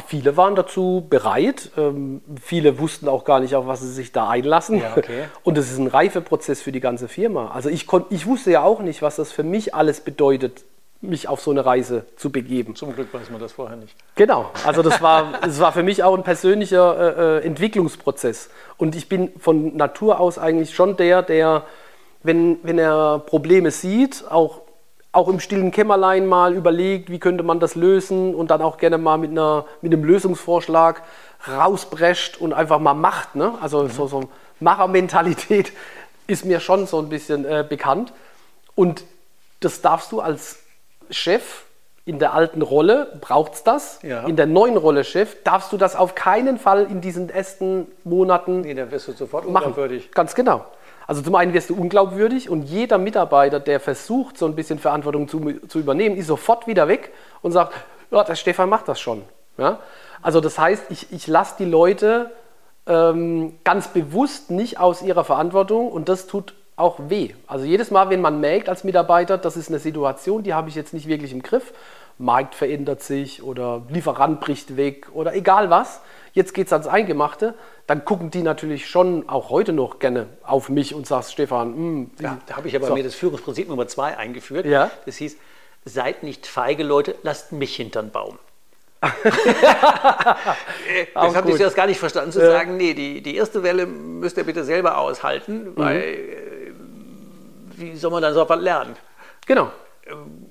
[0.07, 1.71] Viele waren dazu bereit.
[1.77, 4.79] Ähm, viele wussten auch gar nicht, auf was sie sich da einlassen.
[4.79, 5.25] Ja, okay.
[5.43, 7.51] Und es ist ein Reifeprozess für die ganze Firma.
[7.51, 10.65] Also ich, ich wusste ja auch nicht, was das für mich alles bedeutet,
[11.03, 12.77] mich auf so eine Reise zu begeben.
[12.77, 13.95] Zum Glück weiß man das vorher nicht.
[14.17, 14.51] Genau.
[14.67, 18.51] Also das war, das war für mich auch ein persönlicher äh, äh Entwicklungsprozess.
[18.77, 21.65] Und ich bin von Natur aus eigentlich schon der, der,
[22.23, 24.63] wenn, wenn er Probleme sieht, auch
[25.13, 28.97] auch im stillen Kämmerlein mal überlegt, wie könnte man das lösen und dann auch gerne
[28.97, 31.03] mal mit, einer, mit einem Lösungsvorschlag
[31.49, 33.35] rausbrescht und einfach mal macht.
[33.35, 33.55] Ne?
[33.61, 33.91] Also mhm.
[33.91, 34.29] so, so
[34.61, 35.73] Machermentalität
[36.29, 38.13] ist mir schon so ein bisschen äh, bekannt.
[38.77, 39.03] Und
[39.59, 40.60] das darfst du als
[41.11, 41.65] Chef
[42.05, 44.01] in der alten Rolle, braucht es das.
[44.03, 44.27] Ja.
[44.27, 48.63] In der neuen Rolle Chef darfst du das auf keinen Fall in diesen ersten Monaten
[48.63, 49.75] Nee, dann wirst du sofort machen.
[50.13, 50.65] Ganz genau.
[51.07, 55.29] Also zum einen wirst du unglaubwürdig und jeder Mitarbeiter, der versucht, so ein bisschen Verantwortung
[55.29, 57.75] zu, zu übernehmen, ist sofort wieder weg und sagt,
[58.11, 59.23] ja, der Stefan macht das schon.
[59.59, 59.81] Ja?
[60.23, 62.31] Also das heißt, ich, ich lasse die Leute
[62.87, 67.31] ähm, ganz bewusst nicht aus ihrer Verantwortung und das tut auch weh.
[67.47, 70.75] Also jedes Mal, wenn man merkt als Mitarbeiter, das ist eine Situation, die habe ich
[70.75, 71.73] jetzt nicht wirklich im Griff,
[72.19, 76.01] Markt verändert sich oder Lieferant bricht weg oder egal was,
[76.33, 77.55] jetzt geht es ans Eingemachte,
[77.87, 81.77] dann gucken die natürlich schon auch heute noch gerne auf mich und sagst, Stefan, mh,
[81.77, 82.95] hm, ja, da habe ich aber so.
[82.95, 84.67] mir das Führungsprinzip Nummer zwei eingeführt.
[84.67, 84.91] Ja?
[85.07, 85.37] Das hieß,
[85.85, 88.39] seid nicht feige Leute, lasst mich hintern Baum.
[91.15, 92.51] das habe ich das gar nicht verstanden, zu ja.
[92.51, 95.77] sagen, nee, die, die erste Welle müsst ihr bitte selber aushalten, mhm.
[95.77, 96.50] weil äh,
[97.81, 98.97] wie soll man dann so was lernen?
[99.47, 99.71] Genau.
[100.07, 100.47] Ähm,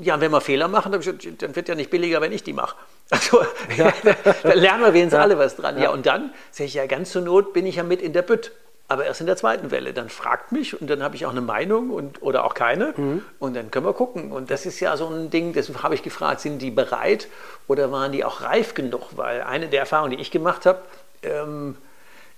[0.00, 2.76] ja, wenn wir Fehler machen, dann wird ja nicht billiger, wenn ich die mache.
[3.10, 3.42] Also
[3.76, 3.92] ja.
[4.42, 5.22] da lernen wir wenigstens ja.
[5.22, 5.76] alle was dran.
[5.76, 5.84] Ja.
[5.84, 8.22] ja, und dann sage ich ja, ganz zur Not bin ich ja mit in der
[8.22, 8.52] Bütt.
[8.88, 9.94] Aber erst in der zweiten Welle.
[9.94, 12.92] Dann fragt mich und dann habe ich auch eine Meinung und, oder auch keine.
[12.94, 13.22] Mhm.
[13.38, 14.32] Und dann können wir gucken.
[14.32, 17.28] Und das ist ja so ein Ding, deswegen habe ich gefragt, sind die bereit
[17.68, 19.16] oder waren die auch reif genug?
[19.16, 20.80] Weil eine der Erfahrungen, die ich gemacht habe,
[21.22, 21.76] ähm,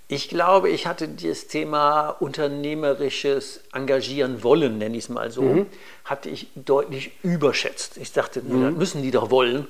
[0.09, 5.67] ich glaube, ich hatte das Thema unternehmerisches Engagieren wollen, nenne ich es mal so, mhm.
[6.05, 7.97] hatte ich deutlich überschätzt.
[7.97, 8.63] Ich dachte, mhm.
[8.63, 9.67] das müssen die doch wollen.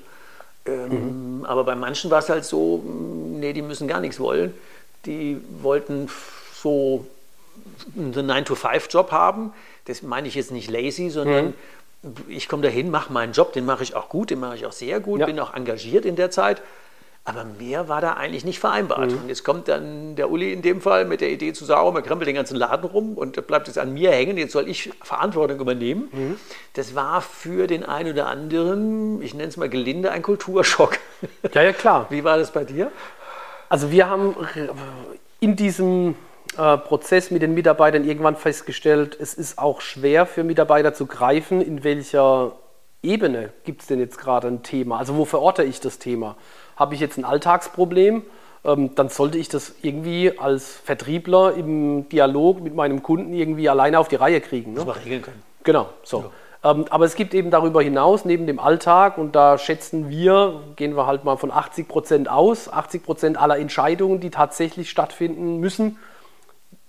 [0.66, 1.44] Ähm, mhm.
[1.44, 4.52] Aber bei manchen war es halt so, nee, die müssen gar nichts wollen.
[5.06, 6.08] Die wollten
[6.52, 7.06] so
[7.96, 9.52] einen 9-to-5-Job haben.
[9.84, 11.54] Das meine ich jetzt nicht lazy, sondern
[12.02, 12.12] mhm.
[12.28, 14.72] ich komme dahin, mache meinen Job, den mache ich auch gut, den mache ich auch
[14.72, 15.26] sehr gut, ja.
[15.26, 16.60] bin auch engagiert in der Zeit.
[17.26, 19.10] Aber mehr war da eigentlich nicht vereinbart.
[19.10, 19.18] Mhm.
[19.22, 22.02] Und jetzt kommt dann der Uli in dem Fall mit der Idee zu sagen, man
[22.02, 25.58] krempelt den ganzen Laden rum und bleibt jetzt an mir hängen, jetzt soll ich Verantwortung
[25.58, 26.08] übernehmen.
[26.12, 26.36] Mhm.
[26.74, 30.98] Das war für den einen oder anderen, ich nenne es mal gelinde, ein Kulturschock.
[31.54, 32.06] Ja, ja, klar.
[32.10, 32.92] Wie war das bei dir?
[33.70, 34.36] Also wir haben
[35.40, 36.16] in diesem
[36.58, 41.62] äh, Prozess mit den Mitarbeitern irgendwann festgestellt, es ist auch schwer für Mitarbeiter zu greifen,
[41.62, 42.52] in welcher
[43.02, 44.98] Ebene gibt es denn jetzt gerade ein Thema?
[44.98, 46.36] Also wo verorte ich das Thema?
[46.76, 48.22] Habe ich jetzt ein Alltagsproblem?
[48.64, 53.98] Ähm, dann sollte ich das irgendwie als Vertriebler im Dialog mit meinem Kunden irgendwie alleine
[53.98, 54.72] auf die Reihe kriegen.
[54.72, 54.80] Ne?
[54.80, 55.42] Muss man regeln können.
[55.64, 56.20] Genau, so.
[56.20, 56.70] Ja.
[56.70, 60.96] Ähm, aber es gibt eben darüber hinaus, neben dem Alltag, und da schätzen wir, gehen
[60.96, 65.98] wir halt mal von 80 Prozent aus, 80 Prozent aller Entscheidungen, die tatsächlich stattfinden müssen,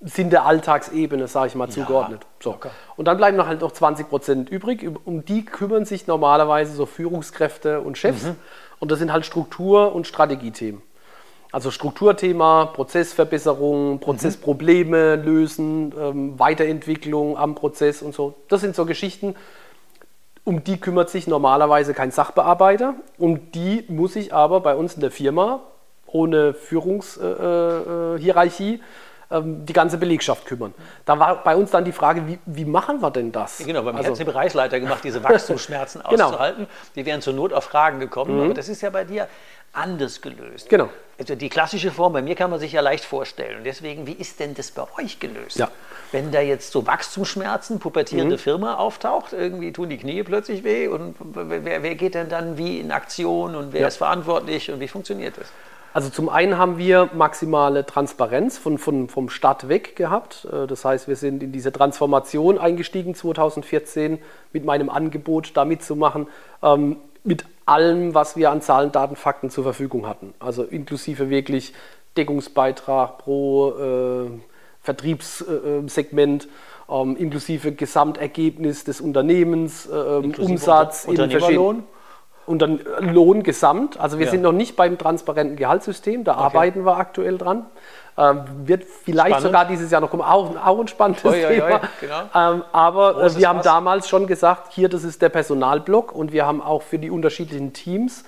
[0.01, 2.21] sind der Alltagsebene, sage ich mal, zugeordnet.
[2.21, 2.49] Ja, so.
[2.51, 2.69] Okay.
[2.95, 4.87] Und dann bleiben noch halt noch 20 Prozent übrig.
[5.03, 8.23] Um die kümmern sich normalerweise so Führungskräfte und Chefs.
[8.23, 8.35] Mhm.
[8.79, 10.81] Und das sind halt Struktur- und Strategiethemen.
[11.51, 18.35] Also Strukturthema, Prozessverbesserung, Prozessprobleme lösen, ähm, Weiterentwicklung am Prozess und so.
[18.49, 19.35] Das sind so Geschichten,
[20.43, 22.95] um die kümmert sich normalerweise kein Sachbearbeiter.
[23.17, 25.61] Um die muss ich aber bei uns in der Firma
[26.07, 28.81] ohne Führungshierarchie äh, äh, ähm,
[29.31, 30.73] die ganze Belegschaft kümmern.
[31.05, 33.57] Da war bei uns dann die Frage, wie, wie machen wir denn das?
[33.57, 36.25] Genau, bei mir also, hat es Bereichsleiter gemacht, diese Wachstumsschmerzen genau.
[36.25, 36.67] auszuhalten.
[36.95, 38.43] Die wären zur Not auf Fragen gekommen, mhm.
[38.43, 39.27] aber das ist ja bei dir
[39.73, 40.69] anders gelöst.
[40.69, 40.89] Genau.
[41.17, 43.57] Also die klassische Form, bei mir kann man sich ja leicht vorstellen.
[43.57, 45.57] Und deswegen, wie ist denn das bei euch gelöst?
[45.57, 45.69] Ja.
[46.11, 48.39] Wenn da jetzt so Wachstumsschmerzen, pubertierende mhm.
[48.39, 52.79] Firma auftaucht, irgendwie tun die Knie plötzlich weh und wer, wer geht denn dann wie
[52.79, 53.87] in Aktion und wer ja.
[53.87, 55.47] ist verantwortlich und wie funktioniert das?
[55.95, 60.45] Also zum einen haben wir maximale Transparenz von, von, vom Start weg gehabt.
[60.51, 64.19] Äh, das heißt, wir sind in diese Transformation eingestiegen 2014
[64.51, 66.27] mit meinem Angebot da mitzumachen,
[66.61, 70.33] ähm, mit allem, was wir an Zahlen, Daten, Fakten zur Verfügung hatten.
[70.37, 71.73] Also inklusive wirklich
[72.17, 74.31] Deckungsbeitrag pro äh,
[74.81, 76.49] Vertriebssegment,
[76.89, 81.83] äh, ähm, inklusive Gesamtergebnis des Unternehmens, äh, Umsatz, Unter Unternehmerlohn?
[82.45, 83.99] Und dann Lohn gesamt.
[83.99, 84.31] Also wir ja.
[84.31, 86.43] sind noch nicht beim transparenten Gehaltssystem, da okay.
[86.43, 87.65] arbeiten wir aktuell dran.
[88.17, 89.43] Ähm, wird vielleicht Spannend.
[89.43, 91.81] sogar dieses Jahr noch kommen, auch, auch ein spannendes oi, oi, Thema.
[91.99, 92.19] Genau.
[92.33, 93.65] Ähm, aber äh, wir haben was?
[93.65, 97.73] damals schon gesagt, hier, das ist der Personalblock und wir haben auch für die unterschiedlichen
[97.73, 98.23] Teams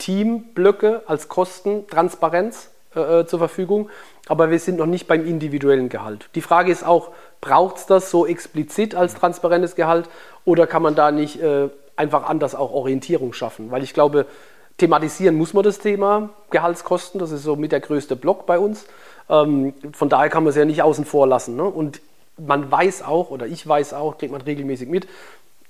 [0.00, 3.88] Teamblöcke als Kostentransparenz äh, äh, zur Verfügung.
[4.26, 6.28] Aber wir sind noch nicht beim individuellen Gehalt.
[6.34, 10.08] Die Frage ist auch, braucht es das so explizit als transparentes Gehalt
[10.44, 11.68] oder kann man da nicht äh,
[12.00, 13.70] einfach anders auch Orientierung schaffen.
[13.70, 14.26] Weil ich glaube,
[14.78, 17.20] thematisieren muss man das Thema Gehaltskosten.
[17.20, 18.86] Das ist so mit der größte Block bei uns.
[19.28, 21.54] Ähm, von daher kann man es ja nicht außen vor lassen.
[21.56, 21.64] Ne?
[21.64, 22.00] Und
[22.36, 25.06] man weiß auch, oder ich weiß auch, kriegt man regelmäßig mit,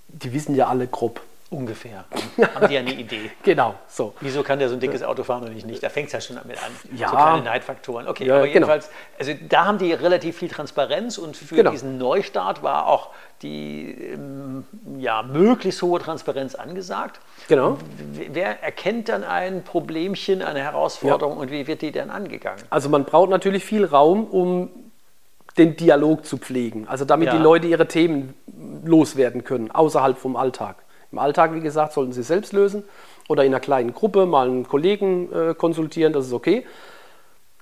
[0.09, 2.05] die wissen ja alle grob, Ungefähr.
[2.55, 3.33] Haben die ja eine Idee.
[3.43, 4.15] genau, so.
[4.21, 5.83] Wieso kann der so ein dickes Auto fahren und ich nicht?
[5.83, 6.71] Da fängt es ja schon damit an.
[6.97, 7.09] Ja.
[7.09, 8.07] So kleine Neidfaktoren.
[8.07, 8.55] Okay, ja, aber genau.
[8.55, 9.33] jedenfalls, genau.
[9.33, 11.73] also da haben die relativ viel Transparenz und für genau.
[11.73, 13.11] diesen Neustart war auch
[13.43, 14.65] die ähm,
[14.99, 17.21] ja, möglichst hohe Transparenz angesagt.
[17.49, 17.79] Genau.
[18.13, 21.41] Wer erkennt dann ein Problemchen, eine Herausforderung ja.
[21.41, 22.63] und wie wird die dann angegangen?
[22.71, 24.71] Also man braucht natürlich viel Raum, um
[25.59, 26.87] den Dialog zu pflegen.
[26.87, 27.37] Also damit ja.
[27.37, 28.35] die Leute ihre Themen
[28.85, 30.77] loswerden können, außerhalb vom Alltag.
[31.13, 32.85] Im Alltag, wie gesagt, sollten Sie selbst lösen
[33.29, 36.67] oder in einer kleinen Gruppe mal einen Kollegen äh, konsultieren, das ist okay.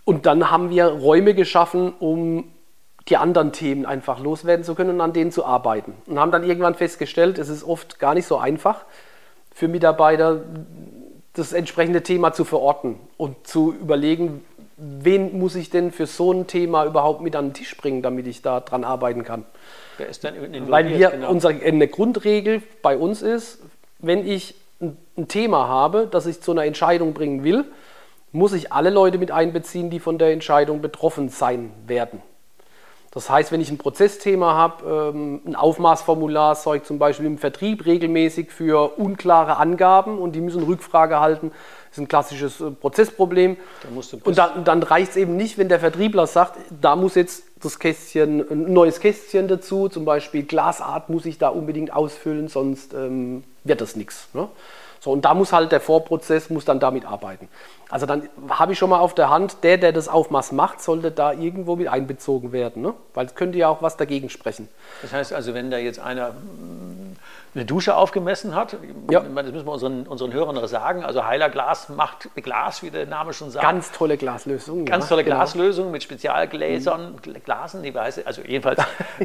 [0.04, 2.50] Und dann haben wir Räume geschaffen, um
[3.08, 5.94] die anderen Themen einfach loswerden zu können und an denen zu arbeiten.
[6.06, 8.84] Und haben dann irgendwann festgestellt, es ist oft gar nicht so einfach
[9.50, 10.42] für Mitarbeiter,
[11.32, 14.44] das entsprechende Thema zu verorten und zu überlegen,
[14.76, 18.26] wen muss ich denn für so ein Thema überhaupt mit an den Tisch bringen, damit
[18.26, 19.44] ich da dran arbeiten kann.
[19.98, 20.34] Wer ist dann
[20.70, 21.30] Weil wir genau.
[21.30, 23.58] unsere, eine Grundregel bei uns ist,
[23.98, 27.64] wenn ich ein, ein Thema habe, das ich zu einer Entscheidung bringen will,
[28.32, 32.22] muss ich alle Leute mit einbeziehen, die von der Entscheidung betroffen sein werden.
[33.11, 37.87] Das heißt, wenn ich ein Prozessthema habe, ähm, ein Aufmaßformular sorgt zum Beispiel im Vertrieb
[37.87, 41.52] regelmäßig für unklare Angaben und die müssen Rückfrage halten,
[41.90, 43.57] ist ein klassisches äh, Prozessproblem.
[44.24, 47.79] und dann, dann reicht es eben nicht, wenn der Vertriebler sagt, da muss jetzt das
[47.79, 53.44] Kästchen, ein neues Kästchen dazu, zum Beispiel Glasart muss ich da unbedingt ausfüllen, sonst ähm,
[53.64, 54.29] wird das nichts.
[54.33, 54.48] Ne?
[55.01, 57.48] So, und da muss halt der Vorprozess muss dann damit arbeiten.
[57.88, 61.11] Also dann habe ich schon mal auf der Hand, der, der das Aufmaß macht, sollte
[61.11, 62.94] da irgendwo mit einbezogen werden, ne?
[63.14, 64.68] weil es könnte ja auch was dagegen sprechen.
[65.03, 66.35] Das heißt also, wenn da jetzt einer
[67.54, 68.76] eine Dusche aufgemessen hat.
[69.11, 69.20] Ja.
[69.20, 71.04] Das müssen wir unseren, unseren Hörern sagen.
[71.04, 73.64] Also Heiler Glas macht Glas, wie der Name schon sagt.
[73.64, 74.84] Ganz tolle Glaslösung.
[74.84, 75.37] Ganz ja, tolle genau.
[75.37, 77.42] Glaslösung mit Spezialgläsern, mhm.
[77.44, 78.82] Glasen, die weiß, also jedenfalls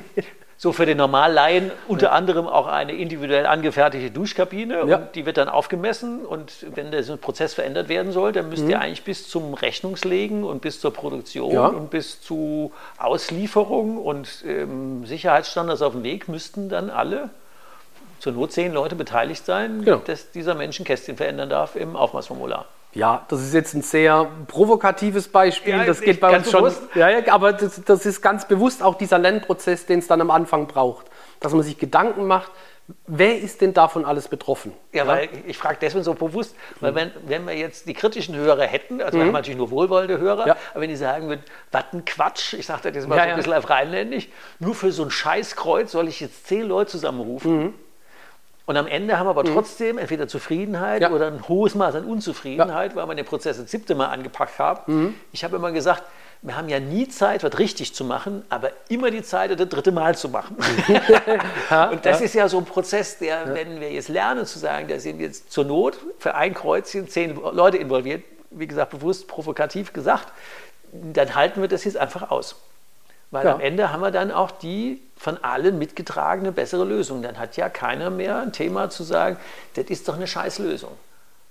[0.58, 2.12] so für den Normallaien unter ja.
[2.14, 4.96] anderem auch eine individuell angefertigte Duschkabine ja.
[4.96, 8.70] und die wird dann aufgemessen und wenn der Prozess verändert werden soll, dann müsst mhm.
[8.70, 15.06] ihr eigentlich bis zum Rechnungslegen und bis zur Produktion und bis zu Auslieferung und ähm,
[15.06, 17.30] Sicherheitsstandards auf dem Weg müssten dann alle
[18.24, 19.98] zur Not zehn Leute beteiligt sein, genau.
[19.98, 22.66] dass dieser Mensch ein Kästchen verändern darf im Aufmaßformular.
[22.94, 25.74] Ja, das ist jetzt ein sehr provokatives Beispiel.
[25.74, 26.72] Ja, das geht bei uns schon.
[26.96, 30.32] Ja, ja, aber das, das, ist ganz bewusst auch dieser Lernprozess, den es dann am
[30.32, 31.08] Anfang braucht.
[31.42, 32.52] Dass man sich Gedanken macht,
[33.08, 34.74] Wer ist denn davon alles betroffen?
[34.92, 36.96] Ja, weil ich frage deswegen so bewusst, weil mhm.
[36.96, 39.22] wenn, wenn wir jetzt die kritischen Hörer hätten, also mhm.
[39.22, 42.66] wir haben natürlich nur wohlwollende Hörer, aber wenn die sagen würden, was ein Quatsch, ich
[42.66, 44.28] sage das jetzt mal ja, so ein bisschen auf rheinländisch,
[44.60, 47.58] nur für so ein Scheißkreuz soll ich jetzt zehn Leute zusammenrufen.
[47.58, 47.74] Mhm.
[48.66, 49.54] Und am Ende haben wir aber mhm.
[49.54, 53.94] trotzdem entweder Zufriedenheit oder ein hohes Maß an Unzufriedenheit, weil wir den Prozess das siebte
[53.94, 54.82] Mal angepackt haben.
[54.94, 55.16] Mhm.
[55.34, 56.04] Ich habe immer gesagt,
[56.42, 59.92] wir haben ja nie Zeit, was richtig zu machen, aber immer die Zeit, das dritte
[59.92, 60.58] Mal zu machen.
[61.92, 62.26] und das ja.
[62.26, 63.54] ist ja so ein Prozess, der, ja.
[63.54, 67.36] wenn wir jetzt lernen zu sagen, da sind jetzt zur Not für ein Kreuzchen zehn
[67.36, 70.28] Leute involviert, wie gesagt, bewusst provokativ gesagt,
[70.92, 72.58] dann halten wir das jetzt einfach aus.
[73.34, 73.56] Weil ja.
[73.56, 77.24] am Ende haben wir dann auch die von allen mitgetragene bessere Lösung.
[77.24, 79.38] Dann hat ja keiner mehr ein Thema zu sagen,
[79.74, 80.92] das ist doch eine Scheißlösung.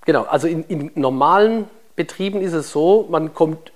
[0.04, 3.72] Genau, also in, in normalen Betrieben ist es so, man kommt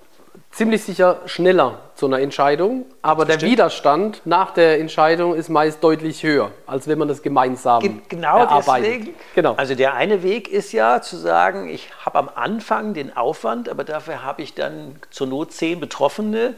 [0.51, 6.23] ziemlich sicher schneller zu einer Entscheidung, aber der Widerstand nach der Entscheidung ist meist deutlich
[6.23, 8.85] höher, als wenn man das gemeinsam Ge genau erarbeitet.
[8.85, 9.53] Deswegen, genau.
[9.55, 13.83] Also der eine Weg ist ja zu sagen, ich habe am Anfang den Aufwand, aber
[13.83, 16.55] dafür habe ich dann zur Not zehn Betroffene,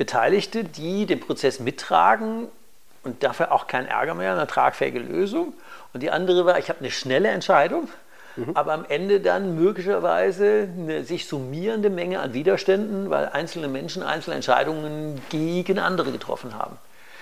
[0.00, 2.48] Beteiligte, die den Prozess mittragen
[3.04, 5.52] und dafür auch kein Ärger mehr, eine tragfähige Lösung.
[5.92, 7.86] Und die andere war, ich habe eine schnelle Entscheidung
[8.36, 8.56] mhm.
[8.56, 14.36] aber am Ende dann möglicherweise eine sich summierende Menge an Widerständen, weil einzelne Menschen einzelne
[14.36, 16.76] Entscheidungen gegen andere getroffen haben.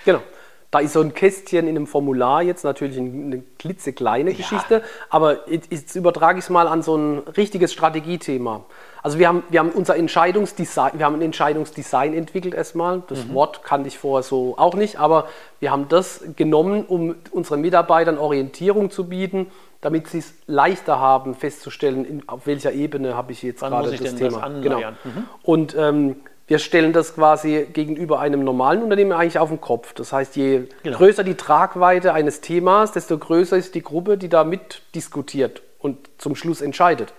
[0.04, 0.22] Genau.
[0.70, 4.81] Da ist so ein Kästchen in einem Formular jetzt natürlich eine klitzekleine Geschichte, ja.
[5.09, 8.64] aber jetzt übertrage ich es mal an so ein richtiges Strategiethema.
[9.02, 13.02] Also wir haben, wir haben unser Entscheidungsdesign, wir haben ein Entscheidungsdesign entwickelt erstmal.
[13.09, 13.35] Das mhm.
[13.35, 15.28] Wort kannte ich vorher so auch nicht, aber
[15.61, 19.46] wir haben das genommen, um unseren Mitarbeitern Orientierung zu bieten
[19.81, 23.96] damit sie es leichter haben, festzustellen, in, auf welcher Ebene habe ich jetzt Wann gerade
[23.96, 24.40] das Thema.
[24.40, 24.81] Das genau.
[24.81, 25.24] Mhm.
[25.42, 26.16] Und ähm,
[26.48, 29.92] wir stellen das quasi gegenüber einem normalen Unternehmen eigentlich auf den Kopf.
[29.92, 30.96] Das heißt, je genau.
[30.96, 36.34] größer die Tragweite eines Themas, desto größer ist die Gruppe, die da mitdiskutiert und zum
[36.34, 37.12] Schluss entscheidet.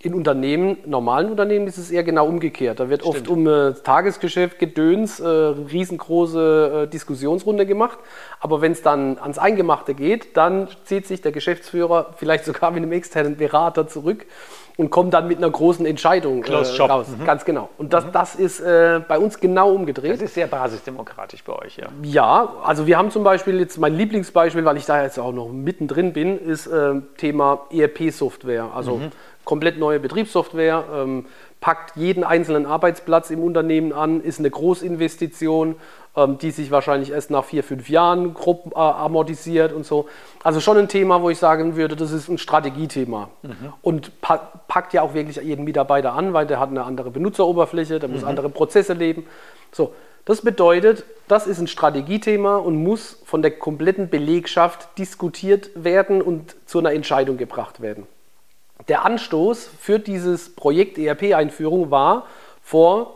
[0.00, 2.80] In Unternehmen, normalen Unternehmen ist es eher genau umgekehrt.
[2.80, 3.16] Da wird Stimmt.
[3.16, 7.98] oft um äh, Tagesgeschäft, Gedöns, äh, riesengroße äh, Diskussionsrunde gemacht.
[8.40, 12.82] Aber wenn es dann ans Eingemachte geht, dann zieht sich der Geschäftsführer vielleicht sogar mit
[12.82, 14.26] einem externen Berater zurück
[14.76, 17.08] und kommt dann mit einer großen Entscheidung äh, raus.
[17.08, 17.24] Mhm.
[17.24, 17.70] Ganz genau.
[17.78, 18.12] Und das, mhm.
[18.12, 20.14] das ist äh, bei uns genau umgedreht.
[20.14, 21.88] Das ist sehr basisdemokratisch bei euch, ja.
[22.02, 25.48] Ja, also wir haben zum Beispiel jetzt mein Lieblingsbeispiel, weil ich da jetzt auch noch
[25.48, 28.70] mittendrin bin, ist äh, Thema ERP-Software.
[28.74, 29.12] Also mhm
[29.46, 31.24] komplett neue Betriebssoftware, ähm,
[31.60, 35.76] packt jeden einzelnen Arbeitsplatz im Unternehmen an, ist eine Großinvestition,
[36.16, 40.08] die sich wahrscheinlich erst nach vier, fünf Jahren grob äh, amortisiert und so.
[40.42, 43.28] Also schon ein Thema, wo ich sagen würde, das ist ein Strategiethema.
[43.42, 43.72] Mhm.
[43.82, 44.36] Und pa
[44.68, 48.22] packt ja auch wirklich jeden Mitarbeiter an, weil der hat eine andere Benutzeroberfläche, der muss
[48.22, 48.28] mhm.
[48.28, 49.26] andere Prozesse leben.
[49.72, 49.92] So,
[50.24, 56.56] das bedeutet, das ist ein Strategiethema und muss von der kompletten Belegschaft diskutiert werden und
[56.66, 58.06] zu einer Entscheidung gebracht werden.
[58.88, 62.26] Der Anstoß für dieses Projekt ERP-Einführung war
[62.62, 63.15] vor,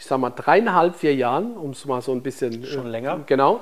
[0.00, 2.64] ich sag mal, dreieinhalb, vier Jahren, um es mal so ein bisschen.
[2.64, 3.20] Schon äh, länger.
[3.26, 3.60] Genau.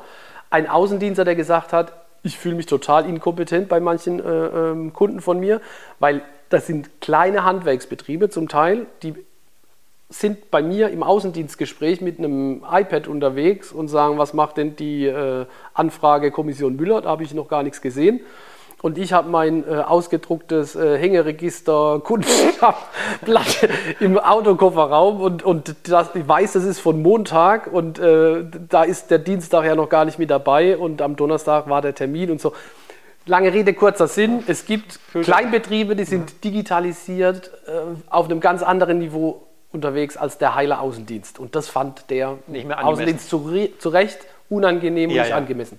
[0.51, 5.21] Ein Außendienstler, der gesagt hat, ich fühle mich total inkompetent bei manchen äh, ähm, Kunden
[5.21, 5.61] von mir,
[5.99, 9.15] weil das sind kleine Handwerksbetriebe zum Teil, die
[10.11, 15.07] sind bei mir im Außendienstgespräch mit einem iPad unterwegs und sagen, was macht denn die
[15.07, 17.03] äh, Anfrage Kommission Müller?
[17.03, 18.21] Da habe ich noch gar nichts gesehen.
[18.81, 26.29] Und ich habe mein äh, ausgedrucktes äh, Hängeregister Kunststoffblatt im Autokofferraum und, und das, ich
[26.29, 30.19] weiß, das ist von Montag und äh, da ist der Dienstag ja noch gar nicht
[30.21, 32.53] mit dabei und am Donnerstag war der Termin und so.
[33.27, 34.43] Lange Rede, kurzer Sinn.
[34.47, 37.71] Es gibt Kleinbetriebe, die sind digitalisiert äh,
[38.09, 41.39] auf einem ganz anderen Niveau unterwegs als der heile Außendienst.
[41.39, 42.39] Und das fand der
[42.81, 45.37] Außendienst zu, zu Recht unangenehm ja, und nicht ja.
[45.37, 45.79] angemessen.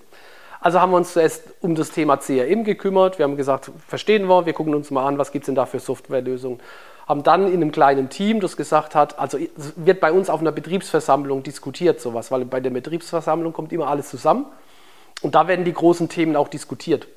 [0.60, 3.18] Also haben wir uns zuerst um das Thema CRM gekümmert.
[3.18, 5.64] Wir haben gesagt, verstehen wir, wir gucken uns mal an, was gibt es denn da
[5.64, 6.60] für Softwarelösungen.
[7.08, 9.38] Haben dann in einem kleinen Team, das gesagt hat, also
[9.76, 14.10] wird bei uns auf einer Betriebsversammlung diskutiert sowas, weil bei der Betriebsversammlung kommt immer alles
[14.10, 14.46] zusammen
[15.22, 17.08] und da werden die großen Themen auch diskutiert.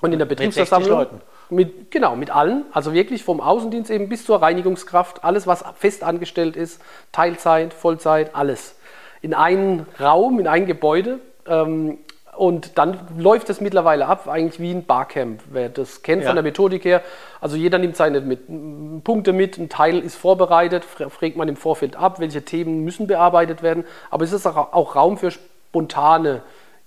[0.00, 1.06] Und in der Betriebsversammlung
[1.50, 6.02] mit, genau, mit allen, also wirklich vom Außendienst eben bis zur Reinigungskraft, alles, was fest
[6.02, 6.80] angestellt ist,
[7.12, 8.76] Teilzeit, Vollzeit, alles.
[9.20, 11.20] In einen Raum, in ein Gebäude.
[11.46, 11.98] Ähm,
[12.36, 15.42] und dann läuft es mittlerweile ab, eigentlich wie ein Barcamp.
[15.50, 16.28] Wer das kennt ja.
[16.28, 17.02] von der Methodik her,
[17.40, 21.96] also jeder nimmt seine mit, Punkte mit, ein Teil ist vorbereitet, fragt man im Vorfeld
[21.96, 26.42] ab, welche Themen müssen bearbeitet werden, aber es ist auch, auch Raum für spontane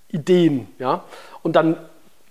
[0.08, 0.68] Ideen.
[0.78, 1.04] Ja?
[1.42, 1.76] Und dann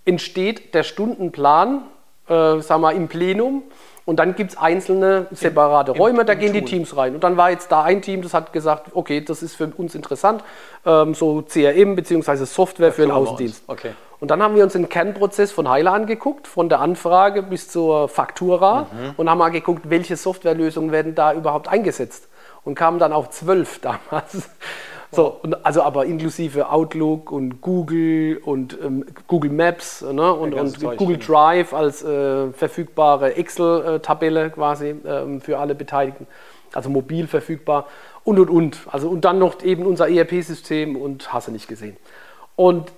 [0.06, 1.84] entsteht der Stundenplan,
[2.28, 3.64] äh, sagen wir, im Plenum.
[4.06, 6.62] Und dann gibt es einzelne separate Im, Räume, da gehen Tool.
[6.62, 7.16] die Teams rein.
[7.16, 9.96] Und dann war jetzt da ein Team, das hat gesagt, okay, das ist für uns
[9.96, 10.44] interessant,
[10.86, 12.46] ähm, so CRM bzw.
[12.46, 13.64] Software für den Außendienst.
[13.68, 13.92] Okay.
[14.20, 18.08] Und dann haben wir uns den Kernprozess von Heiler angeguckt, von der Anfrage bis zur
[18.08, 19.14] Faktura mhm.
[19.18, 22.30] und haben mal geguckt, welche Softwarelösungen werden da überhaupt eingesetzt.
[22.64, 24.50] Und kamen dann auf zwölf damals.
[25.16, 30.98] So, und also aber inklusive Outlook und Google und ähm, Google Maps ne, und, und
[30.98, 36.26] Google Drive als äh, verfügbare Excel-Tabelle quasi ähm, für alle Beteiligten,
[36.74, 37.88] also mobil verfügbar
[38.24, 38.80] und und und.
[38.92, 41.98] Also und dann noch eben unser ERP-System und hast du nicht gesehen.
[42.56, 42.92] Und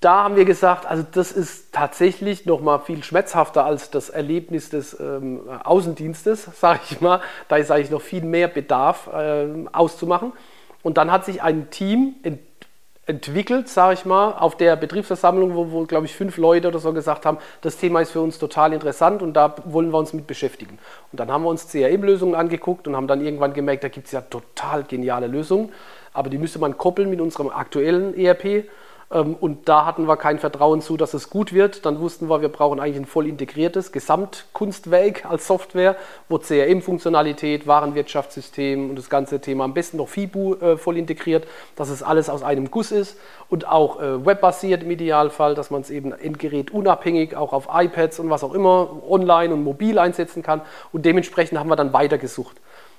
[0.00, 4.68] da haben wir gesagt, also das ist tatsächlich noch mal viel schmerzhafter als das Erlebnis
[4.68, 7.20] des ähm, Außendienstes, sage ich mal.
[7.48, 10.32] Da ist eigentlich noch viel mehr Bedarf äh, auszumachen.
[10.86, 12.38] Und dann hat sich ein Team ent
[13.06, 16.92] entwickelt, sage ich mal, auf der Betriebsversammlung, wo, wo glaube ich, fünf Leute oder so
[16.92, 20.26] gesagt haben, das Thema ist für uns total interessant und da wollen wir uns mit
[20.28, 20.78] beschäftigen.
[21.10, 24.12] Und dann haben wir uns CRM-Lösungen angeguckt und haben dann irgendwann gemerkt, da gibt es
[24.12, 25.72] ja total geniale Lösungen,
[26.12, 28.68] aber die müsste man koppeln mit unserem aktuellen ERP
[29.08, 31.86] und da hatten wir kein Vertrauen zu, dass es gut wird.
[31.86, 35.94] Dann wussten wir, wir brauchen eigentlich ein voll integriertes Gesamtkunstwerk als Software,
[36.28, 41.46] wo CRM-Funktionalität, Warenwirtschaftssystem und das ganze Thema am besten noch FIBU äh, voll integriert,
[41.76, 43.16] dass es alles aus einem Guss ist
[43.48, 48.18] und auch äh, webbasiert im Idealfall, dass man es eben Endgerät unabhängig auch auf iPads
[48.18, 50.62] und was auch immer online und mobil einsetzen kann.
[50.92, 52.56] Und dementsprechend haben wir dann weitergesucht.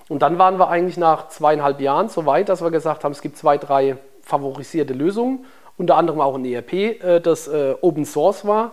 [0.07, 3.21] Und dann waren wir eigentlich nach zweieinhalb Jahren so weit, dass wir gesagt haben, es
[3.21, 5.45] gibt zwei, drei favorisierte Lösungen
[5.77, 8.71] unter anderem auch ein ERP, äh, das äh, Open Source war,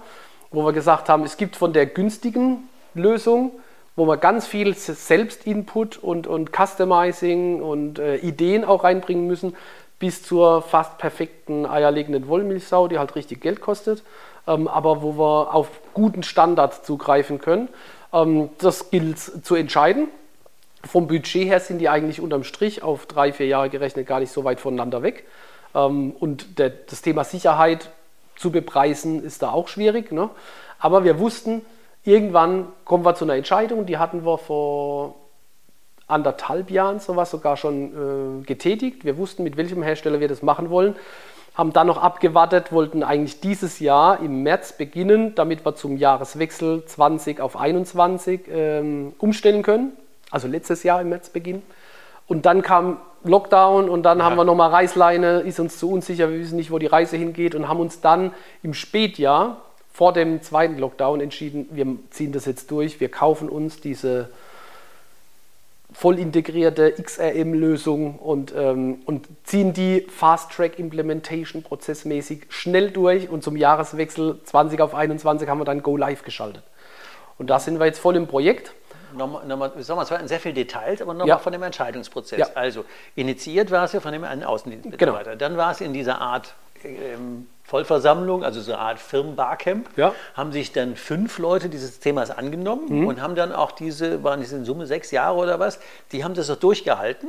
[0.51, 3.53] wo wir gesagt haben, es gibt von der günstigen Lösung,
[3.97, 9.55] wo wir ganz viel Selbstinput und, und Customizing und äh, Ideen auch reinbringen müssen,
[9.99, 14.03] bis zur fast perfekten eierlegenden Wollmilchsau, die halt richtig Geld kostet,
[14.47, 17.69] ähm, aber wo wir auf guten Standard zugreifen können.
[18.13, 20.09] Ähm, das gilt zu entscheiden.
[20.83, 24.33] Vom Budget her sind die eigentlich unterm Strich auf drei, vier Jahre gerechnet gar nicht
[24.33, 25.25] so weit voneinander weg.
[25.75, 27.91] Ähm, und der, das Thema Sicherheit
[28.37, 30.13] zu bepreisen ist da auch schwierig.
[30.13, 30.31] Ne?
[30.79, 31.63] Aber wir wussten,
[32.05, 35.15] irgendwann kommen wir zu einer Entscheidung, die hatten wir vor
[36.07, 39.05] anderthalb Jahren sowas sogar schon äh, getätigt.
[39.05, 40.97] Wir wussten, mit welchem Hersteller wir das machen wollen,
[41.55, 46.85] haben dann noch abgewartet, wollten eigentlich dieses Jahr im März beginnen, damit wir zum Jahreswechsel
[46.85, 49.93] 20 auf 21 ähm, umstellen können.
[50.31, 51.63] Also letztes Jahr im März beginnen.
[52.27, 54.25] Und dann kam Lockdown und dann ja.
[54.25, 57.55] haben wir nochmal Reißleine, ist uns zu unsicher, wir wissen nicht, wo die Reise hingeht
[57.55, 59.63] und haben uns dann im Spätjahr
[59.93, 64.29] vor dem zweiten Lockdown entschieden, wir ziehen das jetzt durch, wir kaufen uns diese
[65.93, 74.41] voll integrierte XRM-Lösung und, ähm, und ziehen die Fast-Track-Implementation prozessmäßig schnell durch und zum Jahreswechsel
[74.45, 76.65] 20 auf 21 haben wir dann Go Live geschaltet.
[77.39, 78.73] Und da sind wir jetzt voll im Projekt
[79.15, 81.39] nochmal, nochmal, sagen wir zwar in sehr viel Details, aber nochmal ja.
[81.39, 82.39] von dem Entscheidungsprozess.
[82.39, 82.49] Ja.
[82.55, 82.85] Also
[83.15, 85.33] initiiert war es ja von dem einen Außendienstmitarbeiter.
[85.33, 85.39] Genau.
[85.39, 86.55] Dann war es in dieser Art
[86.85, 90.15] ähm, Vollversammlung, also so eine Art Firmenbarcamp, ja.
[90.35, 93.07] haben sich dann fünf Leute dieses Themas angenommen mhm.
[93.07, 95.81] und haben dann auch diese, waren diese in Summe sechs Jahre oder was,
[96.13, 97.29] die haben das auch durchgehalten.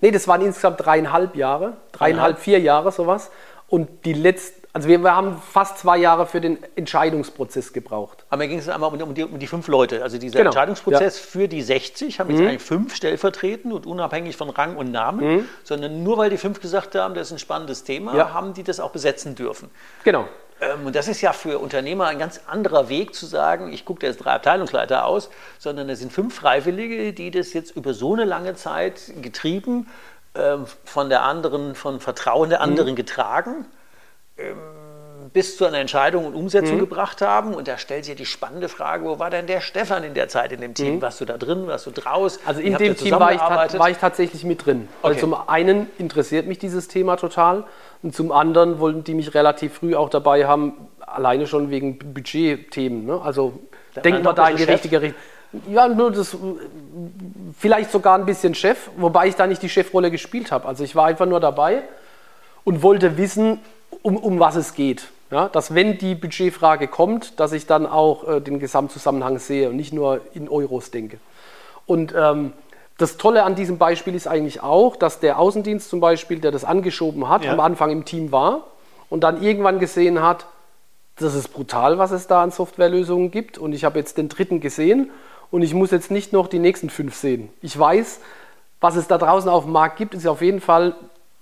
[0.00, 3.30] Nee, das waren insgesamt dreieinhalb Jahre, dreieinhalb, vier Jahre sowas.
[3.68, 8.24] Und die letzten also wir, wir, haben fast zwei Jahre für den Entscheidungsprozess gebraucht.
[8.28, 10.02] Aber mir ging es einmal um, um, die, um, die, fünf Leute.
[10.02, 10.48] Also dieser genau.
[10.50, 11.24] Entscheidungsprozess ja.
[11.24, 12.48] für die 60 haben jetzt mhm.
[12.48, 15.48] eigentlich fünf stellvertreten und unabhängig von Rang und Namen, mhm.
[15.62, 18.34] sondern nur weil die fünf gesagt haben, das ist ein spannendes Thema, ja.
[18.34, 19.70] haben die das auch besetzen dürfen.
[20.02, 20.26] Genau.
[20.60, 24.04] Ähm, und das ist ja für Unternehmer ein ganz anderer Weg zu sagen, ich gucke
[24.04, 28.24] jetzt drei Abteilungsleiter aus, sondern es sind fünf Freiwillige, die das jetzt über so eine
[28.24, 29.86] lange Zeit getrieben,
[30.34, 32.96] ähm, von der anderen, von Vertrauen der anderen mhm.
[32.96, 33.66] getragen
[35.32, 36.80] bis zu einer Entscheidung und Umsetzung mhm.
[36.80, 37.54] gebracht haben.
[37.54, 40.52] Und da stellt sich die spannende Frage, wo war denn der Stefan in der Zeit
[40.52, 40.96] in dem Team?
[40.96, 41.02] Mhm.
[41.02, 42.38] Warst du da drin, warst du draus?
[42.46, 44.88] Also in dem Team war ich, war ich, tatsächlich mit drin.
[45.02, 45.14] Okay.
[45.14, 47.64] Also zum einen interessiert mich dieses Thema total
[48.02, 53.04] und zum anderen wollten die mich relativ früh auch dabei haben, alleine schon wegen Budgetthemen.
[53.06, 53.20] Ne?
[53.22, 53.58] Also
[53.94, 54.74] da denken wir da in die Chef.
[54.74, 55.20] richtige Richtung.
[55.68, 56.36] Ja, nur das,
[57.58, 60.66] vielleicht sogar ein bisschen Chef, wobei ich da nicht die Chefrolle gespielt habe.
[60.66, 61.82] Also ich war einfach nur dabei
[62.64, 63.60] und wollte wissen,
[64.02, 65.08] um, um was es geht.
[65.30, 69.76] Ja, dass wenn die Budgetfrage kommt, dass ich dann auch äh, den Gesamtzusammenhang sehe und
[69.76, 71.18] nicht nur in Euros denke.
[71.86, 72.52] Und ähm,
[72.98, 76.64] das Tolle an diesem Beispiel ist eigentlich auch, dass der Außendienst zum Beispiel, der das
[76.64, 77.52] angeschoben hat, ja.
[77.52, 78.68] am Anfang im Team war
[79.10, 80.46] und dann irgendwann gesehen hat,
[81.16, 83.58] das ist brutal, was es da an Softwarelösungen gibt.
[83.58, 85.10] Und ich habe jetzt den dritten gesehen
[85.50, 87.48] und ich muss jetzt nicht noch die nächsten fünf sehen.
[87.62, 88.20] Ich weiß,
[88.80, 90.94] was es da draußen auf dem Markt gibt, ist auf jeden Fall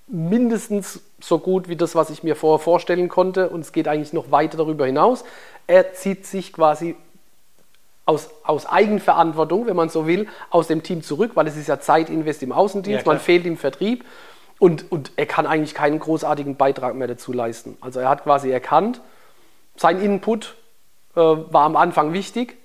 [0.07, 3.49] mindestens so gut wie das, was ich mir vorher vorstellen konnte.
[3.49, 5.23] Und es geht eigentlich noch weiter darüber hinaus.
[5.67, 6.95] Er zieht sich quasi
[8.05, 11.79] aus, aus Eigenverantwortung, wenn man so will, aus dem Team zurück, weil es ist ja
[11.79, 14.03] Zeitinvest im Außendienst, ja, man fehlt im Vertrieb
[14.59, 17.77] und, und er kann eigentlich keinen großartigen Beitrag mehr dazu leisten.
[17.79, 18.99] Also er hat quasi erkannt,
[19.77, 20.55] sein Input
[21.15, 22.57] äh, war am Anfang wichtig,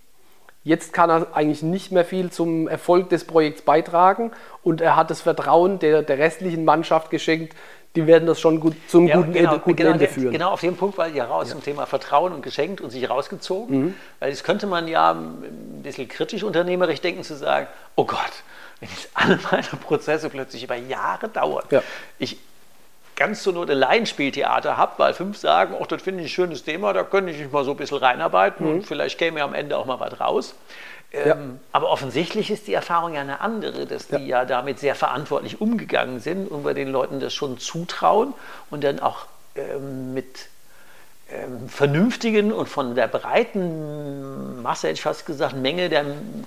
[0.68, 4.32] Jetzt kann er eigentlich nicht mehr viel zum Erfolg des Projekts beitragen
[4.62, 7.56] und er hat das Vertrauen der, der restlichen Mannschaft geschenkt,
[7.98, 10.32] die werden das schon gut, zum ja, guten, genau, Ende, guten genau, Ende führen.
[10.32, 11.54] Genau auf dem Punkt war ja raus ja.
[11.54, 13.78] zum Thema Vertrauen und geschenkt und sich rausgezogen.
[13.78, 13.94] Mhm.
[14.20, 18.44] Weil das könnte man ja ein bisschen kritisch unternehmerisch denken, zu sagen, oh Gott,
[18.78, 21.82] wenn jetzt alle meine Prozesse plötzlich über Jahre dauern, ja.
[22.20, 22.38] ich
[23.16, 26.62] ganz zur Not ein Laienspieltheater habe, weil fünf sagen, ach, das finde ich ein schönes
[26.62, 28.72] Thema, da könnte ich mich mal so ein bisschen reinarbeiten mhm.
[28.74, 30.54] und vielleicht käme ja am Ende auch mal was raus.
[31.12, 31.32] Ja.
[31.32, 34.40] Ähm, aber offensichtlich ist die Erfahrung ja eine andere, dass die ja.
[34.40, 38.34] ja damit sehr verantwortlich umgegangen sind und wir den Leuten das schon zutrauen
[38.70, 40.48] und dann auch ähm, mit
[41.30, 46.06] ähm, vernünftigen und von der breiten Masse, hätte ich fast gesagt, Menge der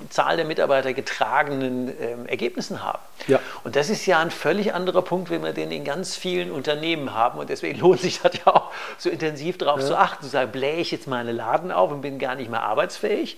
[0.10, 2.98] Zahl der Mitarbeiter getragenen ähm, Ergebnissen haben.
[3.28, 3.40] Ja.
[3.64, 7.14] Und das ist ja ein völlig anderer Punkt, wenn wir den in ganz vielen Unternehmen
[7.14, 7.38] haben.
[7.38, 9.86] Und deswegen lohnt sich das ja auch so intensiv darauf ja.
[9.86, 12.64] zu achten, zu sagen, blähe ich jetzt meine Laden auf und bin gar nicht mehr
[12.64, 13.38] arbeitsfähig.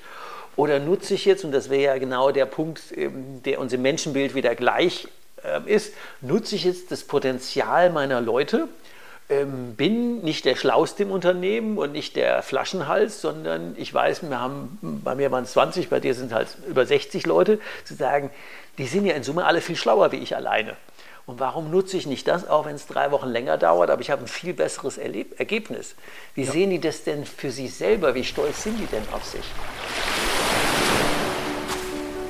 [0.56, 3.82] Oder nutze ich jetzt, und das wäre ja genau der Punkt, ähm, der uns im
[3.82, 5.08] Menschenbild wieder gleich
[5.66, 8.70] ist, nutze ich jetzt das Potenzial meiner Leute
[9.30, 14.39] ähm, bin nicht der Schlauste im Unternehmen und nicht der Flaschenhals, sondern ich weiß, wir
[14.39, 18.30] haben, bei mir waren es 20, bei dir sind halt über 60 Leute, zu sagen,
[18.78, 20.76] die sind ja in Summe alle viel schlauer wie ich alleine.
[21.26, 24.12] Und warum nutze ich nicht das, auch wenn es drei Wochen länger dauert, aber ich
[24.12, 25.95] habe ein viel besseres Erleb Ergebnis?
[26.36, 26.51] Wie ja.
[26.51, 28.14] sehen die das denn für sich selber?
[28.14, 29.45] Wie stolz sind die denn auf sich?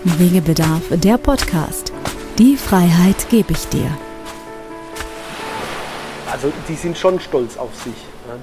[0.03, 1.93] Wegebedarf, der Podcast.
[2.37, 3.89] Die Freiheit gebe ich dir
[6.33, 7.93] also die sind schon stolz auf sich.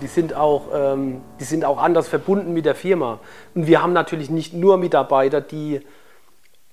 [0.01, 3.19] Die sind, auch, ähm, die sind auch anders verbunden mit der Firma.
[3.55, 5.81] Und wir haben natürlich nicht nur Mitarbeiter, die,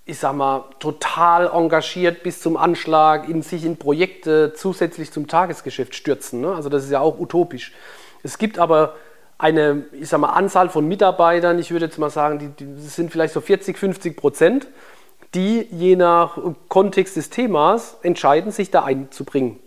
[0.05, 5.95] ich sag mal, total engagiert bis zum Anschlag in sich in Projekte zusätzlich zum Tagesgeschäft
[5.95, 6.41] stürzen.
[6.41, 6.53] Ne?
[6.53, 7.73] Also das ist ja auch utopisch.
[8.21, 8.95] Es gibt aber
[9.37, 13.11] eine, ich sag mal, Anzahl von Mitarbeitern, ich würde jetzt mal sagen, die, die sind
[13.11, 14.67] vielleicht so 40, 50 Prozent,
[15.33, 16.37] die je nach
[16.69, 19.59] Kontext des Themas entscheiden, sich da einzubringen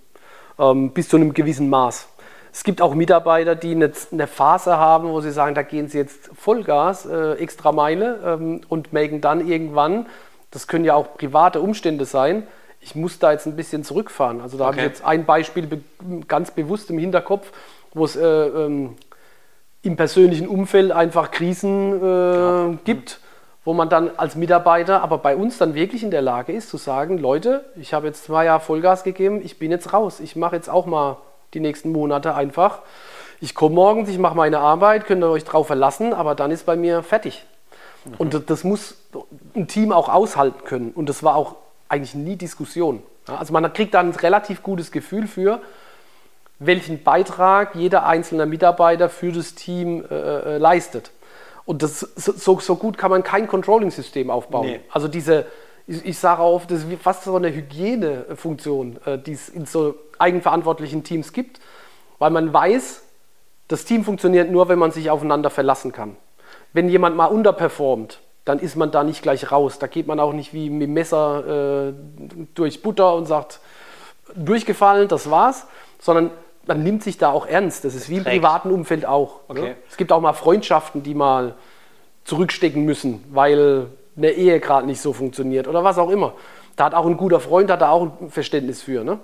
[0.59, 2.09] ähm, bis zu einem gewissen Maß.
[2.53, 5.99] Es gibt auch Mitarbeiter, die eine, eine, Phase haben, wo sie sagen, da gehen sie
[5.99, 10.07] jetzt Vollgas, äh, extra Meile ähm, und melden dann irgendwann,
[10.51, 12.47] das können ja auch private Umstände sein,
[12.81, 14.41] ich muss da jetzt ein bisschen zurückfahren.
[14.41, 14.73] Also da okay.
[14.73, 15.81] habe ich jetzt ein Beispiel be
[16.27, 17.53] ganz bewusst im Hinterkopf,
[17.93, 18.97] wo es äh, ähm,
[19.83, 23.21] im persönlichen Umfeld einfach Krisen äh, gibt
[23.65, 26.77] wo man dann als Mitarbeiter aber bei uns dann wirklich in der Lage ist zu
[26.77, 30.57] sagen, Leute, ich habe jetzt zwei Jahre Vollgas gegeben, ich bin jetzt raus, ich mache
[30.57, 31.19] jetzt auch mal
[31.53, 32.81] die nächsten Monate einfach.
[33.41, 36.67] Ich komme morgens, ich mache meine Arbeit, könnt ihr euch drauf verlassen, aber dann ist
[36.67, 37.45] bei mir fertig.
[38.05, 38.15] Mhm.
[38.19, 38.97] Und das muss
[39.55, 40.91] ein Team auch aushalten können.
[40.93, 41.57] Und das war auch
[41.89, 43.03] eigentlich nie Diskussion.
[43.27, 45.61] Also man kriegt dann ein relativ gutes Gefühl für,
[46.61, 51.11] welchen Beitrag jeder einzelne Mitarbeiter für das Team äh, äh leistet.
[51.65, 54.67] Und das, so, so gut kann man kein Controlling-System aufbauen.
[54.67, 54.81] Nee.
[54.91, 55.47] Also diese,
[55.87, 59.95] ich, ich sage auch, das ist fast so eine Hygienefunktion, äh, die es in so
[60.19, 61.61] eigenverantwortlichen Teams gibt,
[62.19, 63.03] weil man weiß,
[63.69, 66.17] das Team funktioniert nur, wenn man sich aufeinander verlassen kann.
[66.73, 69.79] Wenn jemand mal unterperformt, dann ist man da nicht gleich raus.
[69.79, 71.95] Da geht man auch nicht wie mit dem Messer äh,
[72.55, 73.61] durch Butter und sagt,
[74.35, 75.67] durchgefallen, das war's,
[76.01, 76.31] sondern
[76.67, 77.85] man nimmt sich da auch ernst.
[77.85, 79.49] Das ist wie im privaten Umfeld auch.
[79.49, 79.61] Ne?
[79.61, 79.75] Okay.
[79.89, 81.55] Es gibt auch mal Freundschaften, die mal
[82.25, 83.87] zurückstecken müssen, weil
[84.17, 86.35] eine Ehe gerade nicht so funktioniert oder was auch immer.
[86.77, 89.05] Da hat auch ein guter Freund, hat da auch ein Verständnis für.
[89.05, 89.15] Ne?
[89.15, 89.19] Mhm.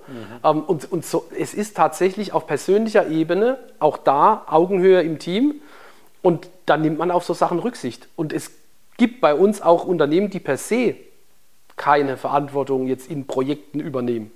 [0.45, 5.57] Ähm, und und so, es ist tatsächlich auf persönlicher Ebene auch da Augenhöhe im Team
[6.23, 8.09] und da nimmt man auf so Sachen Rücksicht.
[8.17, 8.51] Und es
[8.97, 10.97] gibt bei uns auch Unternehmen, die per se
[11.77, 14.33] keine Verantwortung jetzt in Projekten übernehmen.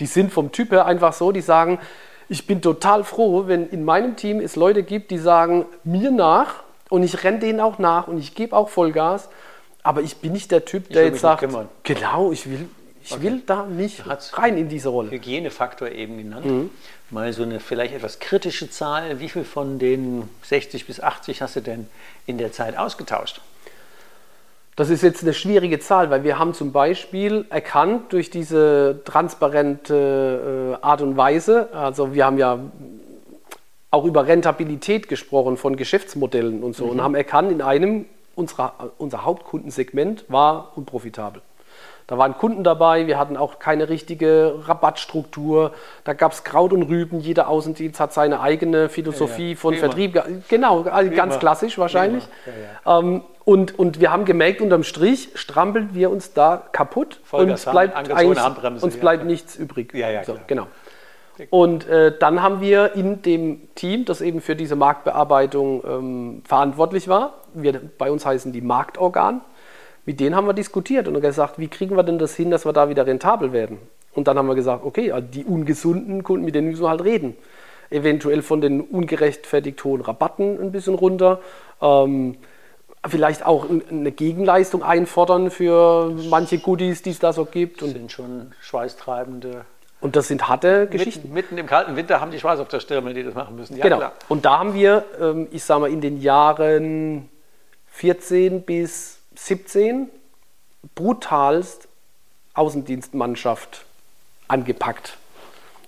[0.00, 1.78] Die sind vom Typ her einfach so, die sagen,
[2.30, 6.62] ich bin total froh, wenn in meinem Team es Leute gibt, die sagen mir nach
[6.88, 9.28] und ich renne denen auch nach und ich gebe auch Vollgas.
[9.82, 11.44] Aber ich bin nicht der Typ, der jetzt sagt,
[11.82, 12.68] genau, ich will,
[13.02, 13.22] ich okay.
[13.22, 14.04] will da nicht
[14.34, 15.10] rein in diese Rolle.
[15.10, 16.46] Hygienefaktor eben genannt.
[16.46, 16.70] Mhm.
[17.10, 19.18] Mal so eine vielleicht etwas kritische Zahl.
[19.18, 21.88] Wie viel von den 60 bis 80 hast du denn
[22.26, 23.40] in der Zeit ausgetauscht?
[24.80, 30.78] Das ist jetzt eine schwierige Zahl, weil wir haben zum Beispiel erkannt durch diese transparente
[30.80, 32.58] äh, Art und Weise, also wir haben ja
[33.90, 36.90] auch über Rentabilität gesprochen von Geschäftsmodellen und so mhm.
[36.92, 41.42] und haben erkannt, in einem unserer, unser Hauptkundensegment war unprofitabel.
[42.10, 45.70] Da waren Kunden dabei, wir hatten auch keine richtige Rabattstruktur.
[46.02, 49.56] Da gab es Kraut und Rüben, jeder Außendienst hat seine eigene Philosophie ja, ja.
[49.56, 50.20] von Wie Vertrieb.
[50.48, 52.24] Genau, Wie ganz klassisch wahrscheinlich.
[52.84, 57.64] Ja, ähm, und, und wir haben gemerkt, unterm Strich strampeln wir uns da kaputt Vollgas
[57.64, 59.94] und es bleibt, uns bleibt nichts übrig.
[59.94, 60.66] Ja, ja, so, genau.
[61.48, 67.06] Und äh, dann haben wir in dem Team, das eben für diese Marktbearbeitung ähm, verantwortlich
[67.06, 69.42] war, wir, bei uns heißen die Marktorgan,
[70.06, 72.72] mit denen haben wir diskutiert und gesagt, wie kriegen wir denn das hin, dass wir
[72.72, 73.78] da wieder rentabel werden?
[74.12, 77.36] Und dann haben wir gesagt, okay, die ungesunden Kunden, mit denen müssen wir halt reden.
[77.90, 81.40] Eventuell von den ungerechtfertigt hohen Rabatten ein bisschen runter.
[81.80, 82.36] Ähm,
[83.08, 87.82] vielleicht auch eine Gegenleistung einfordern für manche Goodies, die es da so gibt.
[87.82, 89.64] Das sind schon schweißtreibende.
[90.00, 91.28] Und das sind harte Geschichten.
[91.28, 93.56] Mitten, mitten im kalten Winter haben die Schweiß auf der Stirn, wenn die das machen
[93.56, 93.76] müssen.
[93.76, 93.98] Ja, genau.
[93.98, 94.12] Klar.
[94.28, 97.28] Und da haben wir, ähm, ich sage mal, in den Jahren
[97.88, 100.08] 14 bis 17
[100.94, 101.88] brutalst
[102.54, 103.84] Außendienstmannschaft
[104.48, 105.16] angepackt.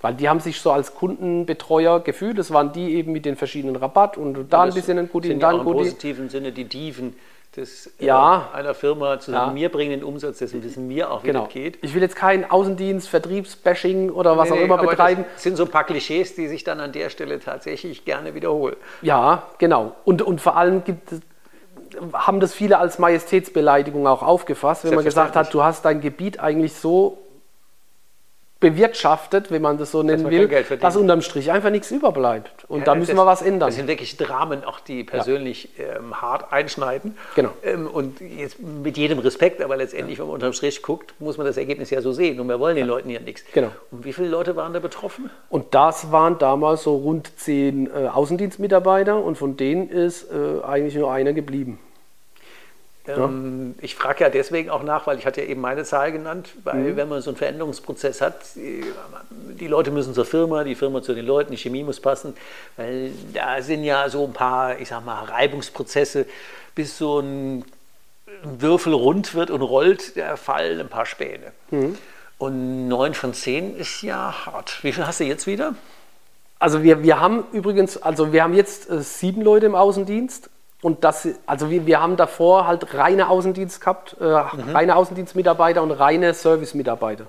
[0.00, 2.38] Weil die haben sich so als Kundenbetreuer gefühlt.
[2.38, 5.40] Das waren die eben mit den verschiedenen Rabatt und da ein bisschen ein Goodie und
[5.40, 5.70] da ein Goodie.
[5.70, 7.14] Im positiven Sinne die Dieven
[7.54, 8.50] des, äh, ja.
[8.52, 9.50] äh, einer Firma zu ja.
[9.50, 11.44] mir bringen den Umsatz, dessen wissen wir auch, wie genau.
[11.44, 11.78] das geht.
[11.82, 15.24] Ich will jetzt keinen Außendienst, Vertriebsbashing oder was nee, auch immer betreiben.
[15.34, 18.76] Das sind so ein paar Klischees, die sich dann an der Stelle tatsächlich gerne wiederholen.
[19.02, 19.94] Ja, genau.
[20.04, 21.20] Und, und vor allem gibt es
[22.12, 26.40] haben das viele als Majestätsbeleidigung auch aufgefasst, wenn man gesagt hat, du hast dein Gebiet
[26.40, 27.21] eigentlich so
[28.62, 30.48] bewirtschaftet, wenn man das so nennen will,
[30.80, 32.64] dass unterm Strich einfach nichts überbleibt.
[32.68, 33.68] Und ja, da müssen wir was ändern.
[33.68, 35.96] Das sind wirklich Dramen, auch die persönlich ja.
[35.96, 37.18] ähm, hart einschneiden.
[37.34, 37.50] Genau.
[37.62, 40.22] Ähm, und jetzt mit jedem Respekt, aber letztendlich, ja.
[40.22, 42.40] wenn man unterm Strich guckt, muss man das Ergebnis ja so sehen.
[42.40, 43.42] Und wir wollen den Leuten ja nichts.
[43.52, 43.72] Genau.
[43.90, 45.28] Und wie viele Leute waren da betroffen?
[45.50, 50.94] Und das waren damals so rund zehn äh, Außendienstmitarbeiter und von denen ist äh, eigentlich
[50.94, 51.80] nur einer geblieben.
[53.08, 56.50] Ähm, ich frage ja deswegen auch nach, weil ich hatte ja eben meine Zahl genannt,
[56.62, 56.96] weil mhm.
[56.96, 61.26] wenn man so einen Veränderungsprozess hat, die Leute müssen zur Firma, die Firma zu den
[61.26, 62.34] Leuten, die Chemie muss passen,
[62.76, 66.26] weil da sind ja so ein paar, ich sag mal, Reibungsprozesse,
[66.74, 67.64] bis so ein
[68.42, 71.52] Würfel rund wird und rollt, da fallen ein paar Späne.
[71.70, 71.98] Mhm.
[72.38, 74.82] Und neun von zehn ist ja hart.
[74.82, 75.74] Wie viel hast du jetzt wieder?
[76.58, 80.48] Also wir, wir haben übrigens, also wir haben jetzt äh, sieben Leute im Außendienst
[80.82, 84.70] und das, also wir, wir haben davor halt reine Außendienst gehabt, äh, mhm.
[84.74, 87.26] reine Außendienstmitarbeiter und reine Servicemitarbeiter.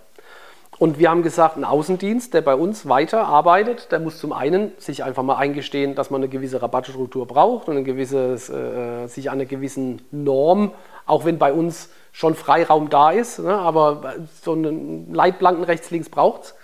[0.80, 4.72] Und wir haben gesagt, ein Außendienst, der bei uns weiter arbeitet, der muss zum einen
[4.80, 9.30] sich einfach mal eingestehen, dass man eine gewisse Rabattstruktur braucht und ein gewisses, äh, sich
[9.30, 10.72] an einer gewissen Norm,
[11.06, 16.10] auch wenn bei uns schon Freiraum da ist, ne, aber so einen Leitplanken rechts, links
[16.10, 16.56] braucht es.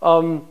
[0.00, 0.42] Ähm,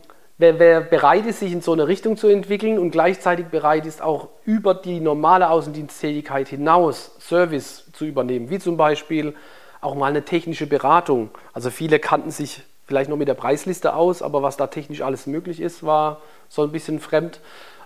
[0.42, 4.02] wer, wer bereit ist, sich in so eine Richtung zu entwickeln und gleichzeitig bereit ist,
[4.02, 9.34] auch über die normale Außendiensttätigkeit hinaus Service zu übernehmen, wie zum Beispiel
[9.80, 11.30] auch mal eine technische Beratung.
[11.52, 15.28] Also viele kannten sich vielleicht noch mit der Preisliste aus, aber was da technisch alles
[15.28, 17.40] möglich ist, war so ein bisschen fremd.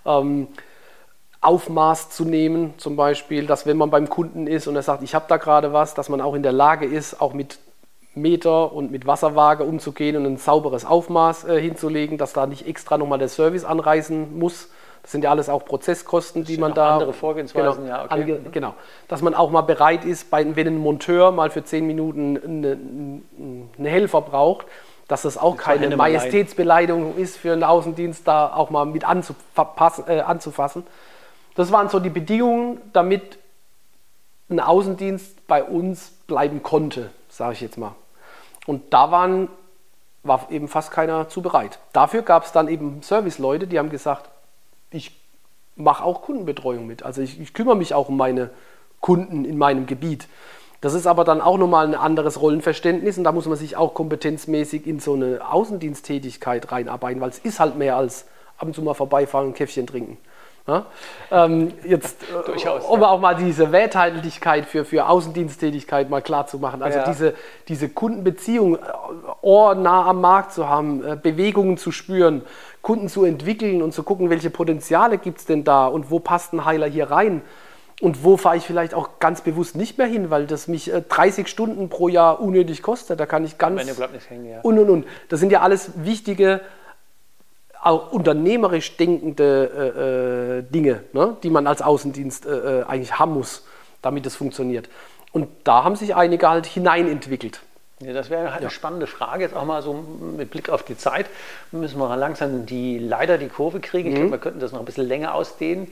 [0.06, 0.48] Ähm,
[1.42, 5.14] Aufmaß zu nehmen, zum Beispiel, dass wenn man beim Kunden ist und er sagt, ich
[5.14, 7.58] habe da gerade was, dass man auch in der Lage ist, auch mit
[8.16, 12.98] Meter und mit Wasserwaage umzugehen und ein sauberes Aufmaß äh, hinzulegen, dass da nicht extra
[12.98, 14.70] nochmal der Service anreisen muss.
[15.02, 16.94] Das sind ja alles auch Prozesskosten, die man da.
[16.94, 18.40] Andere Vorgehensweisen, genau, ja, okay.
[18.50, 18.74] Genau.
[19.06, 23.70] Dass man auch mal bereit ist, bei, wenn ein Monteur mal für zehn Minuten einen
[23.78, 24.66] eine Helfer braucht,
[25.06, 29.06] dass das auch das keine Majestätsbeleidigung ist für einen Außendienst, da auch mal mit äh,
[30.20, 30.84] anzufassen.
[31.54, 33.38] Das waren so die Bedingungen, damit
[34.48, 37.94] ein Außendienst bei uns bleiben konnte, sage ich jetzt mal.
[38.66, 39.48] Und da waren,
[40.22, 41.78] war eben fast keiner zu bereit.
[41.92, 44.30] Dafür gab es dann eben Serviceleute, die haben gesagt,
[44.90, 45.20] ich
[45.76, 47.02] mache auch Kundenbetreuung mit.
[47.02, 48.50] Also ich, ich kümmere mich auch um meine
[49.00, 50.28] Kunden in meinem Gebiet.
[50.80, 53.94] Das ist aber dann auch nochmal ein anderes Rollenverständnis und da muss man sich auch
[53.94, 58.26] kompetenzmäßig in so eine Außendiensttätigkeit reinarbeiten, weil es ist halt mehr als
[58.58, 60.18] ab und zu mal vorbeifahren und Käffchen trinken.
[60.66, 60.86] Ja?
[61.30, 63.08] Ähm, jetzt, äh, Durchaus, um ja.
[63.08, 66.82] auch mal diese Werthaltigkeit für, für Außendiensttätigkeit mal klar zu machen.
[66.82, 67.04] Also ja.
[67.04, 67.34] diese,
[67.68, 68.78] diese Kundenbeziehung, äh,
[69.42, 72.42] Ohr nah am Markt zu haben, äh, Bewegungen zu spüren,
[72.82, 76.52] Kunden zu entwickeln und zu gucken, welche Potenziale gibt es denn da und wo passt
[76.52, 77.42] ein Heiler hier rein.
[78.02, 81.48] Und wo fahre ich vielleicht auch ganz bewusst nicht mehr hin, weil das mich 30
[81.48, 83.18] Stunden pro Jahr unnötig kostet.
[83.18, 83.80] Da kann ich ganz.
[84.28, 84.60] Hängen, ja.
[84.60, 85.06] Und und und.
[85.30, 86.60] Das sind ja alles wichtige
[87.86, 93.34] auch unternehmerisch denkende äh, äh, Dinge, ne, die man als Außendienst äh, äh, eigentlich haben
[93.34, 93.64] muss,
[94.02, 94.88] damit es funktioniert.
[95.32, 97.60] Und da haben sich einige halt hineinentwickelt.
[98.00, 98.68] Ja, das wäre halt ja.
[98.68, 101.26] eine spannende Frage, jetzt auch mal so mit Blick auf die Zeit.
[101.70, 104.08] Müssen wir langsam die, leider die Kurve kriegen.
[104.08, 104.18] Ich mhm.
[104.18, 105.90] glaube, wir könnten das noch ein bisschen länger ausdehnen.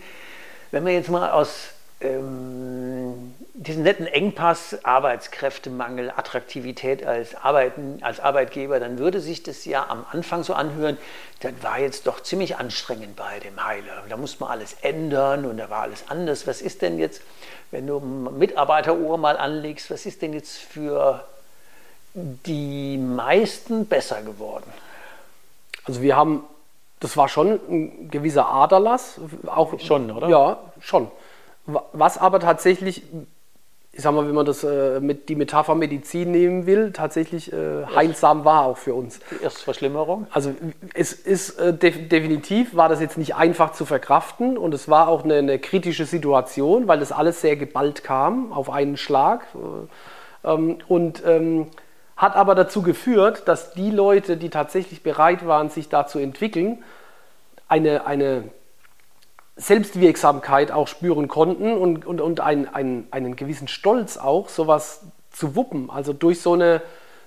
[0.70, 1.73] Wenn wir jetzt mal aus
[2.04, 9.86] ähm, diesen netten Engpass, Arbeitskräftemangel, Attraktivität als, Arbeiten, als Arbeitgeber, dann würde sich das ja
[9.88, 10.98] am Anfang so anhören,
[11.40, 14.04] das war jetzt doch ziemlich anstrengend bei dem Heiler.
[14.08, 16.46] Da muss man alles ändern und da war alles anders.
[16.46, 17.22] Was ist denn jetzt,
[17.70, 21.24] wenn du Mitarbeiterohr mal anlegst, was ist denn jetzt für
[22.14, 24.70] die meisten besser geworden?
[25.84, 26.44] Also wir haben,
[27.00, 29.20] das war schon ein gewisser Aderlass.
[29.46, 30.28] Auch, schon, oder?
[30.28, 31.10] Ja, schon.
[31.66, 33.02] Was aber tatsächlich,
[33.92, 37.86] ich sag mal, wenn man das äh, mit die Metapher Medizin nehmen will, tatsächlich äh,
[37.94, 39.20] heilsam war auch für uns.
[39.30, 40.26] Die Erstverschlimmerung?
[40.30, 40.54] Also
[40.92, 45.08] es ist äh, def definitiv war das jetzt nicht einfach zu verkraften und es war
[45.08, 49.46] auch eine, eine kritische Situation, weil das alles sehr geballt kam auf einen Schlag.
[49.54, 49.88] Äh,
[50.44, 51.68] ähm, und ähm,
[52.16, 56.84] hat aber dazu geführt, dass die Leute, die tatsächlich bereit waren, sich da zu entwickeln,
[57.66, 58.44] eine, eine
[59.56, 65.54] Selbstwirksamkeit auch spüren konnten und, und, und ein, ein, einen gewissen Stolz auch, sowas zu
[65.54, 65.90] wuppen.
[65.90, 66.82] Also durch so, eine,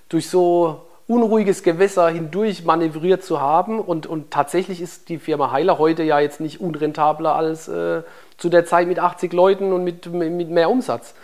[0.08, 3.80] durch so unruhiges Gewässer hindurch manövriert zu haben.
[3.80, 8.02] Und, und tatsächlich ist die Firma Heiler heute ja jetzt nicht unrentabler als äh,
[8.36, 11.14] zu der Zeit mit 80 Leuten und mit, mit mehr Umsatz.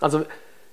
[0.00, 0.24] Also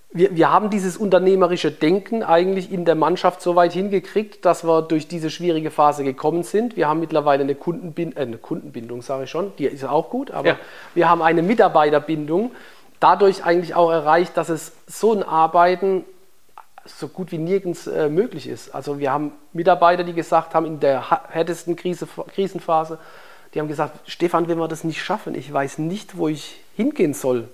[0.09, 4.81] wir, wir haben dieses unternehmerische Denken eigentlich in der Mannschaft so weit hingekriegt, dass wir
[4.81, 6.77] durch diese schwierige Phase gekommen sind.
[6.77, 10.31] Wir haben mittlerweile eine, Kundenbind äh, eine Kundenbindung, sage ich schon, die ist auch gut,
[10.31, 10.57] aber ja.
[10.95, 12.51] wir haben eine Mitarbeiterbindung
[12.99, 16.05] dadurch eigentlich auch erreicht, dass es so ein Arbeiten
[16.85, 18.73] so gut wie nirgends äh, möglich ist.
[18.73, 22.97] Also wir haben Mitarbeiter, die gesagt haben, in der härtesten Krise, Krisenphase,
[23.53, 27.13] die haben gesagt, Stefan, wenn wir das nicht schaffen, ich weiß nicht, wo ich hingehen
[27.13, 27.49] soll.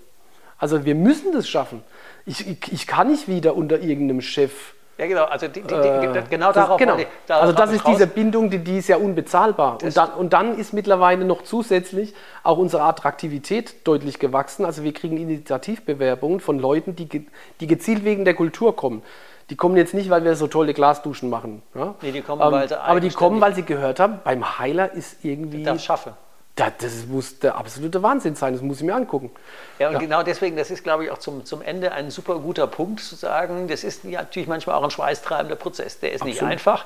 [0.59, 1.83] Also wir müssen das schaffen
[2.25, 4.73] ich, ich, kann nicht wieder unter irgendeinem Chef.
[4.97, 6.77] Ja, genau, also die, die, die, äh, genau darauf.
[6.77, 6.97] Genau.
[6.97, 7.95] Ich, darauf also das ist raus.
[7.95, 9.79] diese Bindung, die, die ist ja unbezahlbar.
[9.83, 12.13] Und dann, und dann ist mittlerweile noch zusätzlich
[12.43, 14.65] auch unsere Attraktivität deutlich gewachsen.
[14.65, 17.27] Also wir kriegen Initiativbewerbungen von Leuten, die,
[17.59, 19.01] die gezielt wegen der Kultur kommen.
[19.49, 21.63] Die kommen jetzt nicht, weil wir so tolle Glasduschen machen.
[21.75, 21.95] Ja?
[22.01, 24.93] Nee, die kommen, ähm, weil sie Aber die kommen, weil sie gehört haben, beim Heiler
[24.93, 25.63] ist irgendwie.
[25.63, 26.13] Das schaffe.
[26.55, 29.31] Das muss der absolute Wahnsinn sein, das muss ich mir angucken.
[29.79, 29.99] Ja, und ja.
[29.99, 33.15] genau deswegen, das ist, glaube ich, auch zum, zum Ende ein super guter Punkt zu
[33.15, 35.99] sagen, das ist ja natürlich manchmal auch ein schweißtreibender Prozess.
[35.99, 36.41] Der ist Absolut.
[36.41, 36.85] nicht einfach.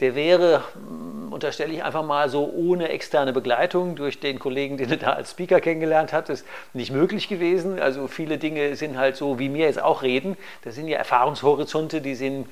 [0.00, 4.90] Der wäre, hm, unterstelle ich einfach mal so, ohne externe Begleitung durch den Kollegen, den
[4.90, 7.80] er da als Speaker kennengelernt hat, ist nicht möglich gewesen.
[7.80, 10.36] Also viele Dinge sind halt so, wie mir jetzt auch reden.
[10.62, 12.46] Das sind ja Erfahrungshorizonte, die sind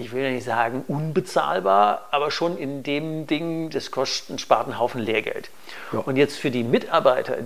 [0.00, 5.00] ich will nicht sagen unbezahlbar, aber schon in dem Ding, das kostet einen sparten Haufen
[5.02, 5.50] Lehrgeld.
[5.92, 5.98] Ja.
[5.98, 7.36] Und jetzt für die Mitarbeiter,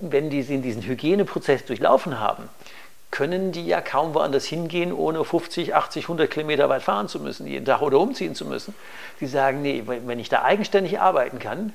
[0.00, 2.48] wenn die diesen Hygieneprozess durchlaufen haben,
[3.10, 7.48] können die ja kaum woanders hingehen, ohne 50, 80, 100 Kilometer weit fahren zu müssen,
[7.48, 8.74] jeden Tag oder umziehen zu müssen.
[9.20, 11.72] Die sagen, nee, wenn ich da eigenständig arbeiten kann,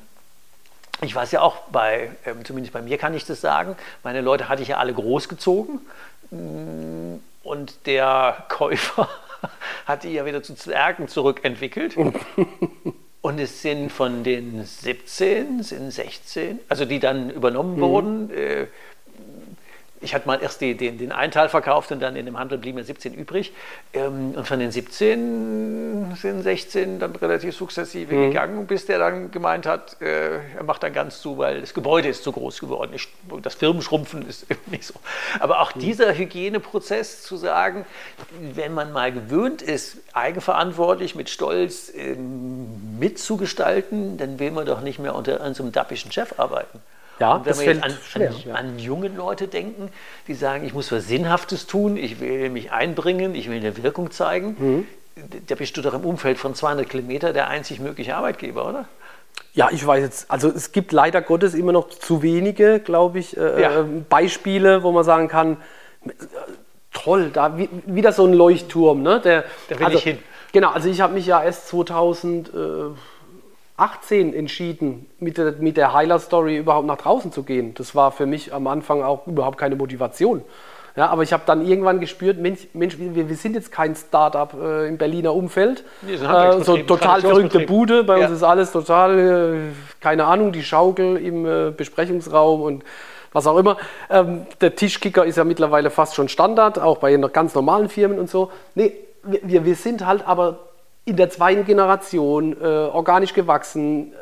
[1.01, 4.47] ich weiß ja auch, bei, ähm, zumindest bei mir kann ich das sagen, meine Leute
[4.47, 5.81] hatte ich ja alle großgezogen
[7.43, 9.09] und der Käufer
[9.85, 11.95] hat die ja wieder zu Zwergen zurückentwickelt.
[13.21, 17.81] Und es sind von den 17, sind 16, also die dann übernommen mhm.
[17.81, 18.67] wurden, äh,
[20.01, 22.57] ich hatte mal erst die, den, den einen Teil verkauft und dann in dem Handel
[22.57, 23.53] blieben ja 17 übrig.
[23.93, 28.27] Ähm, und von den 17 sind 16 dann relativ sukzessive mhm.
[28.29, 32.07] gegangen, bis der dann gemeint hat, äh, er macht dann ganz zu, weil das Gebäude
[32.07, 32.91] ist zu groß geworden.
[32.93, 33.07] Ich,
[33.41, 34.95] das Firmenschrumpfen ist nicht so.
[35.39, 35.79] Aber auch mhm.
[35.81, 37.85] dieser Hygieneprozess zu sagen,
[38.39, 44.99] wenn man mal gewöhnt ist, eigenverantwortlich mit Stolz ähm, mitzugestalten, dann will man doch nicht
[44.99, 46.79] mehr unter so einem dappischen Chef arbeiten.
[47.19, 48.53] Ja, und wenn wir jetzt an, schwer, an, ja.
[48.55, 49.89] an, junge Leute denken,
[50.27, 54.11] die sagen, ich muss was Sinnhaftes tun, ich will mich einbringen, ich will eine Wirkung
[54.11, 54.87] zeigen, mhm.
[55.47, 58.85] da bist du doch im Umfeld von 200 Kilometern der einzig mögliche Arbeitgeber, oder?
[59.53, 63.35] Ja, ich weiß jetzt, also es gibt leider Gottes immer noch zu wenige, glaube ich,
[63.35, 63.79] äh, ja.
[63.79, 65.57] Ähm, Beispiele, wo man sagen kann,
[66.93, 69.19] toll, da wieder so ein Leuchtturm, ne?
[69.19, 70.19] Der, da will also, ich hin.
[70.51, 72.49] Genau, also ich habe mich ja erst 2000...
[72.49, 72.51] Äh,
[73.79, 77.73] 18 entschieden, mit der, mit der Heiler-Story überhaupt nach draußen zu gehen.
[77.75, 80.43] Das war für mich am Anfang auch überhaupt keine Motivation.
[80.95, 84.53] Ja, aber ich habe dann irgendwann gespürt, Mensch, Mensch wir, wir, sind jetzt kein Startup
[84.53, 85.83] äh, im Berliner Umfeld.
[86.05, 88.03] Äh, so total verrückte Bude.
[88.03, 88.25] Bei ja.
[88.25, 89.57] uns ist alles total, äh,
[90.01, 92.83] keine Ahnung, die Schaukel im äh, Besprechungsraum und
[93.31, 93.77] was auch immer.
[94.09, 98.29] Ähm, der Tischkicker ist ja mittlerweile fast schon Standard, auch bei ganz normalen Firmen und
[98.29, 98.51] so.
[98.75, 100.68] Nee, wir, wir sind halt aber
[101.09, 104.13] in der zweiten Generation, äh, organisch gewachsen,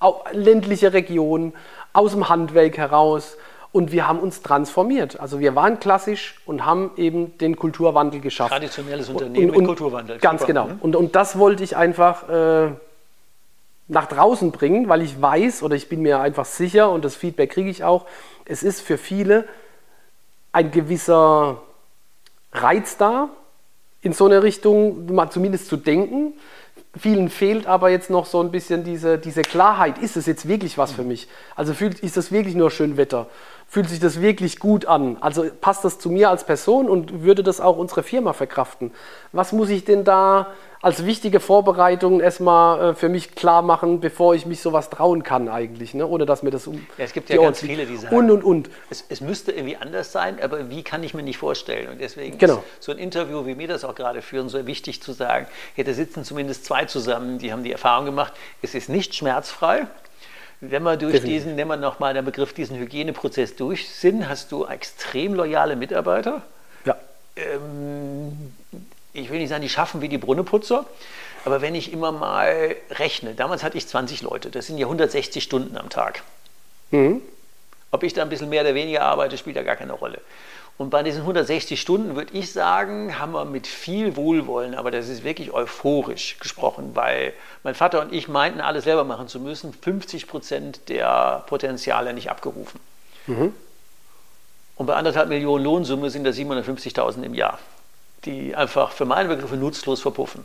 [0.00, 1.52] äh, ländliche Region,
[1.92, 3.36] aus dem Handwerk heraus.
[3.72, 5.18] Und wir haben uns transformiert.
[5.18, 8.50] Also wir waren klassisch und haben eben den Kulturwandel geschafft.
[8.50, 10.18] Traditionelles Unternehmen und, und, mit Kulturwandel.
[10.18, 10.52] Ganz Super.
[10.52, 10.66] genau.
[10.66, 10.78] Mhm.
[10.80, 12.72] Und, und das wollte ich einfach äh,
[13.88, 17.50] nach draußen bringen, weil ich weiß oder ich bin mir einfach sicher und das Feedback
[17.50, 18.06] kriege ich auch,
[18.44, 19.46] es ist für viele
[20.52, 21.62] ein gewisser
[22.52, 23.30] Reiz da,
[24.02, 26.34] in so eine Richtung mal zumindest zu denken.
[26.98, 29.98] Vielen fehlt aber jetzt noch so ein bisschen diese, diese Klarheit.
[29.98, 31.28] Ist es jetzt wirklich was für mich?
[31.56, 33.28] Also fühlt, ist das wirklich nur schön Wetter?
[33.72, 35.16] Fühlt sich das wirklich gut an?
[35.22, 38.90] Also passt das zu mir als Person und würde das auch unsere Firma verkraften?
[39.32, 40.52] Was muss ich denn da
[40.82, 45.48] als wichtige Vorbereitung erstmal äh, für mich klar machen, bevor ich mich sowas trauen kann
[45.48, 46.06] eigentlich, ne?
[46.06, 48.44] ohne dass mir das um ja, Es gibt ja ganz viele, die sagen, und, und,
[48.44, 48.70] und.
[48.90, 51.88] Es, es, müsste irgendwie anders sein, aber wie kann ich mir nicht vorstellen?
[51.88, 52.62] Und deswegen genau.
[52.78, 55.46] ist so ein Interview, wie wir das auch gerade führen, so wichtig zu sagen,
[55.76, 59.86] hier, da sitzen zumindest zwei zusammen, die haben die Erfahrung gemacht, es ist nicht schmerzfrei,
[60.62, 61.42] wenn wir durch Definitiv.
[61.42, 66.42] diesen, nehmen wir nochmal den Begriff, diesen Hygieneprozess durch sind, hast du extrem loyale Mitarbeiter.
[66.84, 66.96] Ja.
[67.34, 68.54] Ähm,
[69.12, 70.86] ich will nicht sagen, die schaffen wie die Brunneputzer,
[71.44, 75.42] aber wenn ich immer mal rechne, damals hatte ich 20 Leute, das sind ja 160
[75.42, 76.22] Stunden am Tag.
[76.92, 77.20] Mhm.
[77.90, 80.20] Ob ich da ein bisschen mehr oder weniger arbeite, spielt ja gar keine Rolle.
[80.78, 85.08] Und bei diesen 160 Stunden würde ich sagen, haben wir mit viel Wohlwollen, aber das
[85.08, 89.72] ist wirklich euphorisch gesprochen, weil mein Vater und ich meinten, alles selber machen zu müssen,
[89.72, 92.80] 50 Prozent der Potenziale nicht abgerufen.
[93.26, 93.54] Mhm.
[94.76, 97.58] Und bei anderthalb Millionen Lohnsumme sind das 750.000 im Jahr
[98.24, 100.44] die einfach für meine Begriffe nutzlos verpuffen.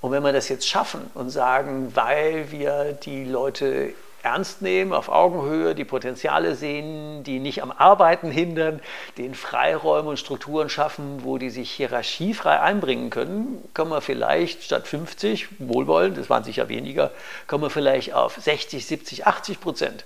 [0.00, 3.94] Und wenn wir das jetzt schaffen und sagen, weil wir die Leute
[4.24, 8.80] ernst nehmen, auf Augenhöhe, die Potenziale sehen, die nicht am Arbeiten hindern,
[9.18, 14.86] den Freiräume und Strukturen schaffen, wo die sich hierarchiefrei einbringen können, kommen wir vielleicht statt
[14.86, 17.10] 50, wohlwollend, das waren sicher weniger,
[17.46, 20.04] kommen wir vielleicht auf 60, 70, 80 Prozent.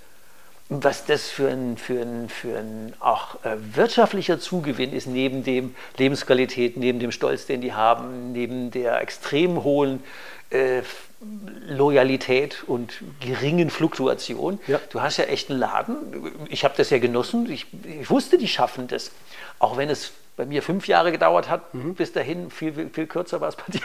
[0.71, 5.75] Was das für ein, für ein, für ein auch äh, wirtschaftlicher Zugewinn ist, neben dem
[5.97, 10.03] Lebensqualität, neben dem Stolz, den die haben, neben der extrem hohen
[10.51, 10.83] äh,
[11.67, 14.61] Loyalität und geringen Fluktuation.
[14.67, 14.81] Ja.
[14.91, 15.97] Du hast ja echt einen Laden.
[16.49, 17.51] Ich habe das ja genossen.
[17.51, 19.11] Ich, ich, wusste, die schaffen das.
[19.59, 21.95] Auch wenn es bei mir fünf Jahre gedauert hat, mhm.
[21.95, 23.81] bis dahin, viel, viel kürzer war es bei dir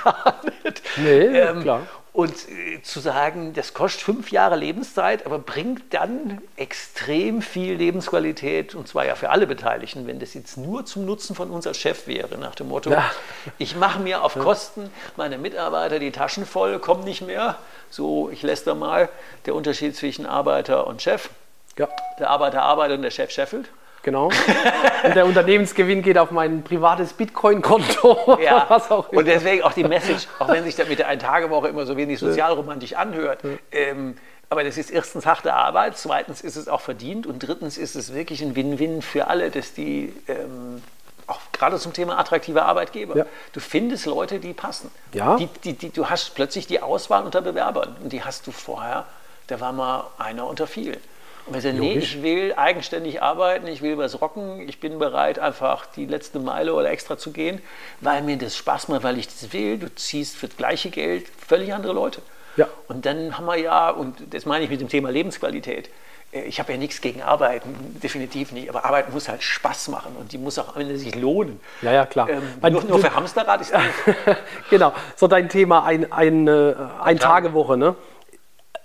[0.63, 0.81] nicht.
[0.97, 1.81] Nee, ähm, klar.
[2.13, 8.75] Und äh, zu sagen, das kostet fünf Jahre Lebenszeit, aber bringt dann extrem viel Lebensqualität,
[8.75, 11.79] und zwar ja für alle Beteiligten, wenn das jetzt nur zum Nutzen von uns als
[11.79, 13.09] Chef wäre, nach dem Motto, ja.
[13.57, 17.57] ich mache mir auf Kosten meiner Mitarbeiter die Taschen voll, komm nicht mehr.
[17.89, 19.09] So, ich lässt da mal
[19.47, 21.31] der Unterschied zwischen Arbeiter und Chef.
[21.79, 21.89] Ja.
[22.19, 23.69] Der Arbeiter arbeitet und der Chef scheffelt.
[24.03, 24.25] Genau.
[24.25, 28.37] Und der Unternehmensgewinn geht auf mein privates Bitcoin-Konto.
[28.41, 28.65] Ja.
[28.67, 29.19] Was auch immer.
[29.19, 32.19] Und deswegen auch die Message, auch wenn sich das mit der Ein-Tage-Woche immer so wenig
[32.19, 33.39] sozialromantisch anhört.
[33.71, 34.17] Ähm,
[34.49, 38.13] aber das ist erstens harte Arbeit, zweitens ist es auch verdient und drittens ist es
[38.13, 40.83] wirklich ein Win-Win für alle, dass die ähm,
[41.25, 43.17] auch gerade zum Thema attraktive Arbeitgeber.
[43.17, 43.25] Ja.
[43.53, 44.91] Du findest Leute, die passen.
[45.13, 45.37] Ja.
[45.37, 49.05] Die, die, die, du hast plötzlich die Auswahl unter Bewerbern und die hast du vorher,
[49.47, 50.99] da war mal einer unter vielen.
[51.45, 56.05] Und nee, ich will eigenständig arbeiten, ich will was rocken, ich bin bereit, einfach die
[56.05, 57.61] letzte Meile oder extra zu gehen,
[57.99, 59.77] weil mir das Spaß macht, weil ich das will.
[59.77, 62.21] Du ziehst für das gleiche Geld völlig andere Leute.
[62.55, 62.67] Ja.
[62.87, 65.89] Und dann haben wir ja, und das meine ich mit dem Thema Lebensqualität,
[66.31, 70.15] äh, ich habe ja nichts gegen Arbeiten, definitiv nicht, aber Arbeiten muss halt Spaß machen
[70.17, 71.59] und die muss auch am Ende sich lohnen.
[71.81, 72.29] Ja, ja, klar.
[72.29, 73.73] Ähm, nur, nur, für Hamsterrad ist
[74.25, 74.37] nicht.
[74.69, 77.95] genau, so dein Thema, ein, ein, äh, ein Tagewoche, ne?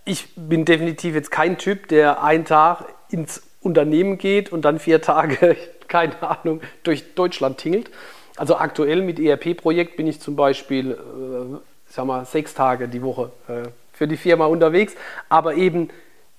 [0.09, 5.03] Ich bin definitiv jetzt kein Typ, der einen Tag ins Unternehmen geht und dann vier
[5.03, 5.57] Tage,
[5.89, 7.91] keine Ahnung, durch Deutschland tingelt.
[8.37, 13.33] Also aktuell mit ERP-Projekt bin ich zum Beispiel, äh, sag mal, sechs Tage die Woche
[13.49, 14.95] äh, für die Firma unterwegs,
[15.29, 15.91] aber eben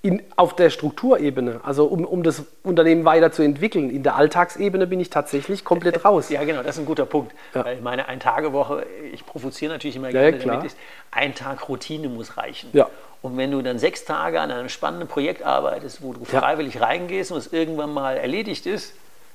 [0.02, 5.10] in, auf der Strukturebene, also um, um das Unternehmen weiterzuentwickeln, in der Alltagsebene bin ich
[5.10, 6.30] tatsächlich komplett raus.
[6.30, 7.34] Ja, genau, das ist ein guter Punkt.
[7.54, 7.66] Ja.
[7.66, 10.78] Weil meine Ein-Tage-Woche, ich provoziere natürlich immer gerne ja, damit, ist,
[11.12, 12.70] ein Tag Routine muss reichen.
[12.72, 12.90] Ja.
[13.22, 17.34] Und wenn du dann sechs Tage an einem spannenden Projekt arbeitest, wo du freiwillig reingehst
[17.34, 18.94] und es irgendwann mal erledigt ist,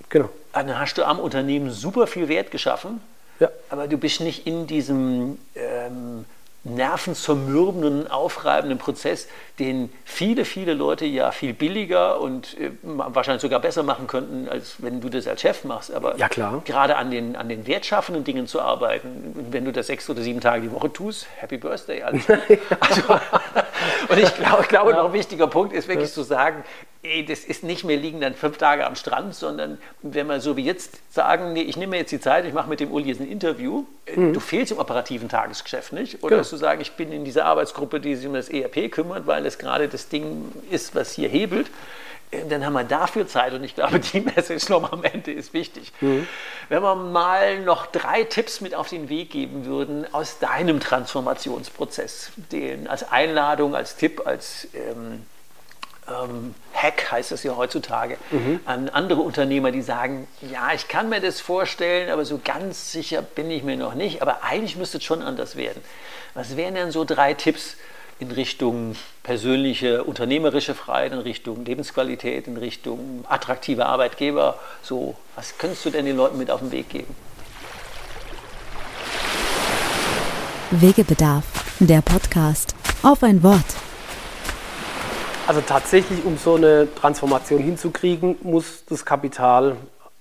[0.08, 0.30] genau.
[0.54, 3.02] dann hast du am Unternehmen super viel Wert geschaffen,
[3.40, 3.50] ja.
[3.68, 6.24] aber du bist nicht in diesem ähm,
[6.64, 13.82] nervenzermürbenden, aufreibenden Prozess, den viele, viele Leute ja viel billiger und äh, wahrscheinlich sogar besser
[13.82, 15.92] machen könnten, als wenn du das als Chef machst.
[15.92, 16.62] Aber ja, klar.
[16.64, 20.40] gerade an den, an den wertschaffenden Dingen zu arbeiten, wenn du das sechs oder sieben
[20.40, 22.02] Tage die Woche tust, Happy Birthday.
[22.14, 22.32] Also,
[22.80, 23.02] also,
[24.08, 26.14] und ich glaube, ich glaube noch ein wichtiger Punkt ist wirklich ja.
[26.14, 26.64] zu sagen,
[27.04, 30.56] ey, das ist nicht mehr liegen dann fünf Tage am Strand, sondern wenn wir so
[30.56, 33.08] wie jetzt sagen, nee, ich nehme mir jetzt die Zeit, ich mache mit dem Uli
[33.08, 34.32] jetzt ein Interview, äh, mhm.
[34.32, 36.22] du fehlst im operativen Tagesgeschäft nicht.
[36.22, 36.48] Oder genau.
[36.48, 39.58] zu sagen, ich bin in dieser Arbeitsgruppe, die sich um das ERP kümmert, weil es
[39.58, 41.70] gerade das Ding ist, was hier hebelt.
[42.30, 45.52] Äh, dann haben wir dafür Zeit und ich glaube, die Message noch am Ende ist
[45.52, 45.92] wichtig.
[46.00, 46.26] Mhm.
[46.70, 52.32] Wenn wir mal noch drei Tipps mit auf den Weg geben würden aus deinem Transformationsprozess,
[52.50, 55.26] den als Einladung, als Tipp, als ähm,
[56.08, 58.60] ähm, Hack heißt es ja heutzutage, mhm.
[58.64, 63.22] an andere Unternehmer, die sagen, ja, ich kann mir das vorstellen, aber so ganz sicher
[63.22, 65.82] bin ich mir noch nicht, aber eigentlich müsste es schon anders werden.
[66.34, 67.76] Was wären denn so drei Tipps
[68.18, 74.58] in Richtung persönliche, unternehmerische Freiheit, in Richtung Lebensqualität, in Richtung attraktive Arbeitgeber?
[74.82, 77.14] So, was könntest du denn den Leuten mit auf den Weg geben?
[80.70, 81.44] Wegebedarf,
[81.78, 82.74] der Podcast.
[83.02, 83.83] Auf ein Wort.
[85.46, 89.76] Also tatsächlich, um so eine Transformation hinzukriegen, muss das Kapital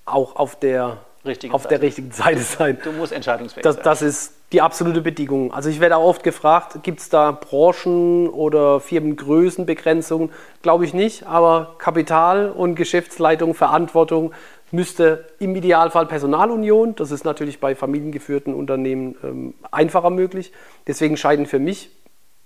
[0.05, 1.75] auch auf der richtigen, auf Seite.
[1.75, 2.77] Der richtigen Seite sein.
[2.83, 3.83] Du musst entscheidungsfähig das, sein.
[3.85, 5.53] Das ist die absolute Bedingung.
[5.53, 10.29] Also ich werde auch oft gefragt, gibt es da Branchen- oder Firmengrößenbegrenzungen?
[10.61, 14.33] Glaube ich nicht, aber Kapital und Geschäftsleitung, Verantwortung
[14.71, 20.51] müsste im Idealfall Personalunion, das ist natürlich bei familiengeführten Unternehmen ähm, einfacher möglich.
[20.87, 21.91] Deswegen scheiden für mich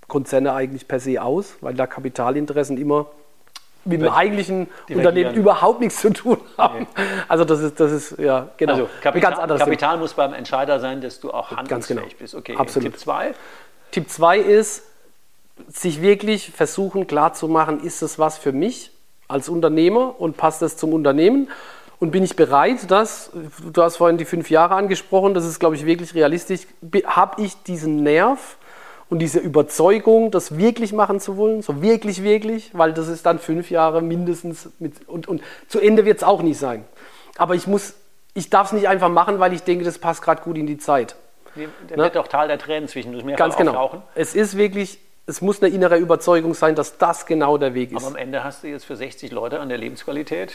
[0.08, 3.08] Konzerne eigentlich per se aus, weil da Kapitalinteressen immer
[3.88, 6.88] mit dem eigentlichen Unternehmen überhaupt nichts zu tun haben.
[6.95, 7.03] Nee.
[7.28, 8.74] Also das ist, das ist ja genau.
[8.74, 10.01] Also Kapital, ganz anderes Kapital Thema.
[10.01, 12.12] muss beim Entscheider sein, dass du auch handlungsfähig genau.
[12.20, 12.36] bist.
[12.36, 12.91] Okay, Absolut.
[12.91, 13.34] Tipp 2?
[13.91, 14.84] Tipp 2 ist,
[15.70, 18.91] sich wirklich versuchen klarzumachen, ist es was für mich
[19.28, 21.49] als Unternehmer und passt es zum Unternehmen?
[21.99, 23.32] Und bin ich bereit, dass,
[23.74, 26.68] du hast vorhin die fünf Jahre angesprochen, das ist, glaube ich, wirklich realistisch,
[27.05, 28.58] habe ich diesen Nerv,
[29.10, 33.39] und diese Überzeugung, das wirklich machen zu wollen, so wirklich, wirklich, weil das ist dann
[33.39, 36.84] fünf Jahre mindestens mit, und, und zu Ende wird es auch nicht sein.
[37.38, 37.93] Aber ich muss,
[38.34, 40.78] ich darf es nicht einfach machen, weil ich denke, das passt gerade gut in die
[40.78, 41.16] Zeit.
[41.55, 42.03] Der ne?
[42.03, 44.03] wird doch Tal der Tränen zwischen uns Ganz genau.
[44.14, 47.97] Es ist wirklich, es muss eine innere Überzeugung sein, dass das genau der Weg ist.
[47.97, 50.53] Aber am Ende hast du jetzt für 60 Leute an der Lebensqualität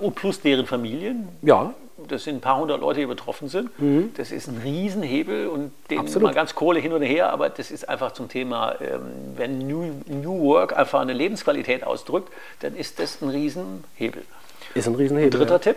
[0.00, 1.28] und plus deren Familien.
[1.42, 1.74] Ja
[2.08, 3.78] das sind ein paar hundert Leute, die betroffen sind.
[3.80, 4.12] Mhm.
[4.16, 6.28] Das ist ein Riesenhebel und den Absolut.
[6.28, 9.00] mal ganz Kohle hin und her, aber das ist einfach zum Thema, ähm,
[9.36, 14.22] wenn New, New Work einfach eine Lebensqualität ausdrückt, dann ist das ein Riesenhebel.
[14.74, 15.38] Ist ein Riesenhebel.
[15.38, 15.58] Dritter ja.
[15.58, 15.76] Tipp?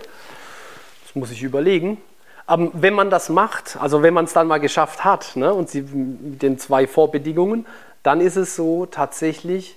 [1.06, 1.98] Das muss ich überlegen.
[2.46, 5.70] Aber wenn man das macht, also wenn man es dann mal geschafft hat, ne, und
[5.70, 7.66] sie mit den zwei Vorbedingungen,
[8.08, 9.76] dann ist es so tatsächlich,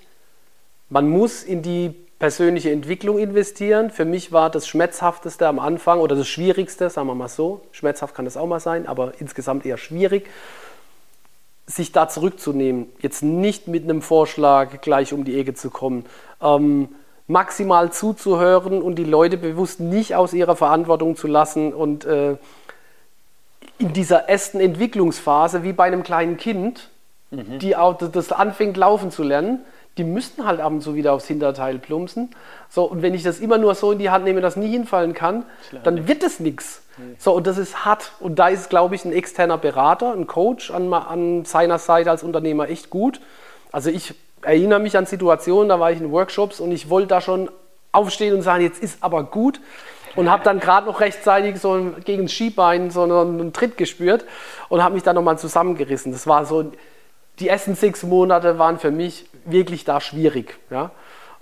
[0.88, 3.90] man muss in die persönliche Entwicklung investieren.
[3.90, 8.14] Für mich war das Schmerzhafteste am Anfang oder das Schwierigste, sagen wir mal so, schmerzhaft
[8.14, 10.30] kann das auch mal sein, aber insgesamt eher schwierig,
[11.66, 12.86] sich da zurückzunehmen.
[13.00, 16.04] Jetzt nicht mit einem Vorschlag gleich um die Ecke zu kommen.
[16.40, 16.90] Ähm,
[17.26, 22.36] maximal zuzuhören und die Leute bewusst nicht aus ihrer Verantwortung zu lassen und äh,
[23.78, 26.89] in dieser ersten Entwicklungsphase, wie bei einem kleinen Kind,
[27.30, 27.58] mhm.
[27.58, 29.60] die auch das anfängt laufen zu lernen,
[29.98, 32.30] die müssten halt ab und zu wieder aufs Hinterteil plumpsen.
[32.68, 35.14] So, und wenn ich das immer nur so in die Hand nehme, dass nie hinfallen
[35.14, 36.82] kann, Klar, dann wird es nichts.
[36.96, 37.16] Nee.
[37.18, 38.12] So, und das ist hart.
[38.20, 42.22] Und da ist, glaube ich, ein externer Berater, ein Coach an, an seiner Seite als
[42.22, 43.20] Unternehmer echt gut.
[43.72, 47.20] Also ich erinnere mich an Situationen, da war ich in Workshops und ich wollte da
[47.20, 47.50] schon
[47.92, 49.60] aufstehen und sagen, jetzt ist aber gut.
[50.16, 54.24] Und habe dann gerade noch rechtzeitig so gegen das Skibein so einen Tritt gespürt
[54.68, 56.10] und habe mich dann nochmal zusammengerissen.
[56.10, 56.72] Das war so,
[57.40, 60.58] die ersten sechs Monate waren für mich wirklich da schwierig.
[60.70, 60.90] Ja?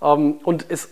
[0.00, 0.88] Ähm, und es,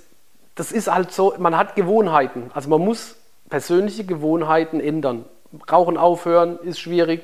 [0.54, 2.50] das ist halt so, man hat Gewohnheiten.
[2.54, 3.16] Also man muss
[3.48, 5.24] persönliche Gewohnheiten ändern.
[5.70, 7.22] Rauchen aufhören ist schwierig.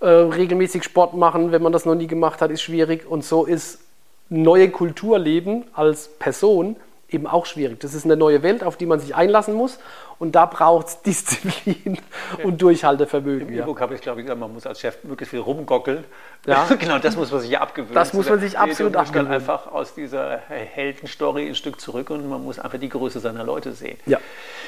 [0.00, 3.10] Äh, regelmäßig Sport machen, wenn man das noch nie gemacht hat, ist schwierig.
[3.10, 3.80] Und so ist
[4.28, 6.76] neue Kultur leben als Person
[7.08, 7.80] eben auch schwierig.
[7.80, 9.78] Das ist eine neue Welt, auf die man sich einlassen muss.
[10.18, 11.98] Und da braucht es Disziplin
[12.42, 13.48] und Durchhaltevermögen.
[13.48, 13.62] Im ja.
[13.62, 16.04] E-Book habe ich, glaube ich, gesagt, man muss als Chef möglichst viel rumgockeln.
[16.46, 16.66] Ja.
[16.78, 17.94] genau, das muss man sich abgewöhnen.
[17.94, 19.28] Das muss man sich absolut nee, abgewöhnen.
[19.28, 23.44] Man einfach aus dieser Heldenstory ein Stück zurück und man muss einfach die Größe seiner
[23.44, 23.98] Leute sehen.
[24.06, 24.18] Ja.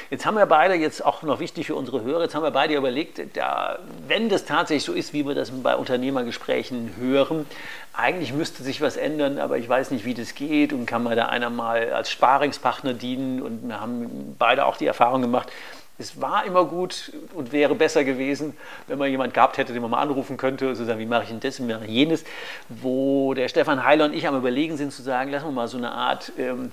[0.09, 2.75] Jetzt haben wir beide, jetzt auch noch wichtig für unsere Hörer, jetzt haben wir beide
[2.75, 7.45] überlegt, da, wenn das tatsächlich so ist, wie wir das bei Unternehmergesprächen hören,
[7.93, 11.15] eigentlich müsste sich was ändern, aber ich weiß nicht, wie das geht und kann man
[11.17, 15.51] da einer mal als Sparingspartner dienen und wir haben beide auch die Erfahrung gemacht,
[15.97, 19.91] es war immer gut und wäre besser gewesen, wenn man jemanden gehabt hätte, den man
[19.91, 22.23] mal anrufen könnte und so sagen, wie mache ich denn das wie mache ich jenes,
[22.69, 25.77] wo der Stefan Heiler und ich am überlegen sind zu sagen, lassen wir mal so
[25.77, 26.71] eine Art ähm,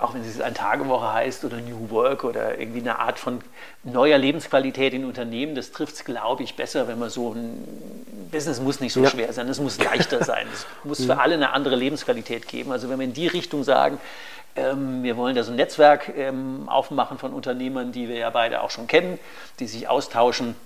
[0.00, 3.40] auch wenn es eine Tagewoche heißt oder New Work oder irgendwie eine Art von
[3.84, 7.64] neuer Lebensqualität in Unternehmen, das trifft es, glaube ich, besser, wenn man so ein
[8.30, 9.10] Business muss nicht so ja.
[9.10, 12.72] schwer sein, es muss leichter sein, es muss für alle eine andere Lebensqualität geben.
[12.72, 13.98] Also wenn wir in die Richtung sagen,
[14.56, 18.62] ähm, wir wollen da so ein Netzwerk ähm, aufmachen von Unternehmern, die wir ja beide
[18.62, 19.18] auch schon kennen,
[19.58, 20.56] die sich austauschen,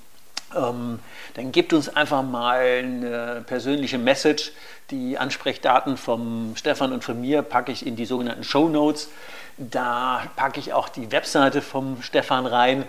[0.57, 0.99] ähm,
[1.35, 4.53] dann gebt uns einfach mal eine persönliche Message.
[4.91, 9.11] Die Ansprechdaten vom Stefan und von mir packe ich in die sogenannten Show Notes.
[9.57, 12.85] Da packe ich auch die Webseite vom Stefan rein.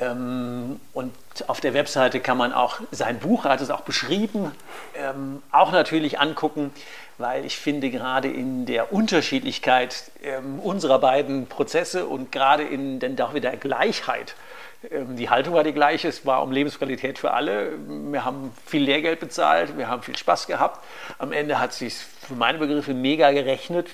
[0.00, 1.12] Ähm, und
[1.46, 4.52] auf der Webseite kann man auch sein Buch, er hat es auch beschrieben,
[4.94, 6.72] ähm, auch natürlich angucken,
[7.18, 13.20] weil ich finde gerade in der Unterschiedlichkeit ähm, unserer beiden Prozesse und gerade in denn
[13.20, 14.34] auch wieder Gleichheit,
[14.82, 17.72] die Haltung war die gleiche, es war um Lebensqualität für alle.
[17.86, 20.82] Wir haben viel Lehrgeld bezahlt, wir haben viel Spaß gehabt.
[21.18, 23.88] Am Ende hat es sich für meine Begriffe mega gerechnet,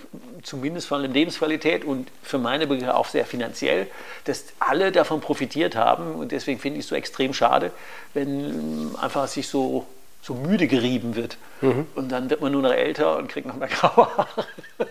[0.45, 3.89] zumindest von der Lebensqualität und für meine Begriffe auch sehr finanziell,
[4.25, 6.15] dass alle davon profitiert haben.
[6.15, 7.73] Und deswegen finde ich es so extrem schade,
[8.15, 9.89] wenn einfach sich so
[10.27, 11.37] so müde gerieben wird.
[11.61, 11.87] Mhm.
[11.95, 14.45] Und dann wird man nur noch älter und kriegt noch mehr graue Haare.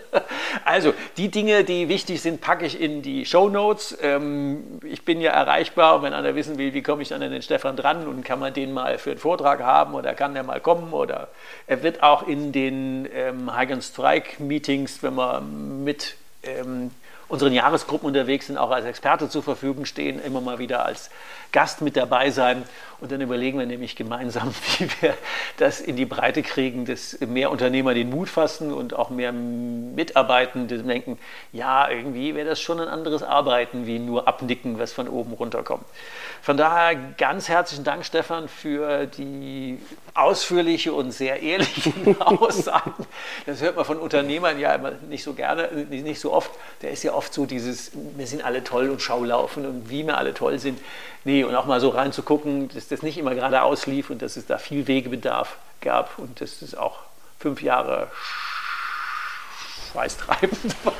[0.64, 3.98] also, die Dinge, die wichtig sind, packe ich in die Show Notes.
[4.00, 7.32] Ähm, ich bin ja erreichbar und wenn einer wissen will, wie komme ich dann an
[7.32, 10.42] den Stefan dran und kann man den mal für einen Vortrag haben oder kann der
[10.42, 11.28] mal kommen oder
[11.66, 16.92] er wird auch in den ähm, High Strike Meetings, wenn man mit ähm,
[17.28, 21.10] unseren Jahresgruppen unterwegs sind, auch als Experte zur Verfügung stehen, immer mal wieder als
[21.52, 22.64] Gast mit dabei sein.
[22.98, 25.14] Und dann überlegen wir nämlich gemeinsam, wie wir
[25.58, 30.78] das in die Breite kriegen, dass mehr Unternehmer den Mut fassen und auch mehr Mitarbeitende
[30.78, 31.18] denken,
[31.52, 35.84] ja, irgendwie wäre das schon ein anderes Arbeiten, wie nur abnicken, was von oben runterkommt.
[36.42, 39.80] Von daher ganz herzlichen Dank, Stefan, für die
[40.14, 43.06] ausführliche und sehr ehrliche Aussagen.
[43.46, 46.50] Das hört man von Unternehmern ja immer nicht so gerne, nicht so oft.
[46.82, 50.18] Da ist ja oft so dieses, wir sind alle toll und schaulaufen und wie wir
[50.18, 50.80] alle toll sind.
[51.24, 54.46] Nee, und auch mal so reinzugucken, dass das nicht immer geradeaus lief und dass es
[54.46, 56.98] da viel Wegebedarf gab und dass es auch
[57.38, 58.08] fünf Jahre
[59.90, 60.94] schweißtreibend war.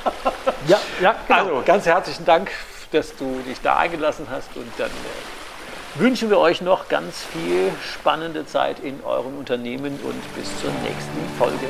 [0.66, 1.38] Ja, ja, genau.
[1.38, 2.50] Also ganz herzlichen Dank,
[2.92, 7.70] dass du dich da eingelassen hast und dann äh, wünschen wir euch noch ganz viel
[7.94, 11.68] spannende Zeit in euren Unternehmen und bis zur nächsten Folge.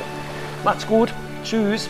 [0.63, 1.13] Macht's gut.
[1.43, 1.89] Tschüss.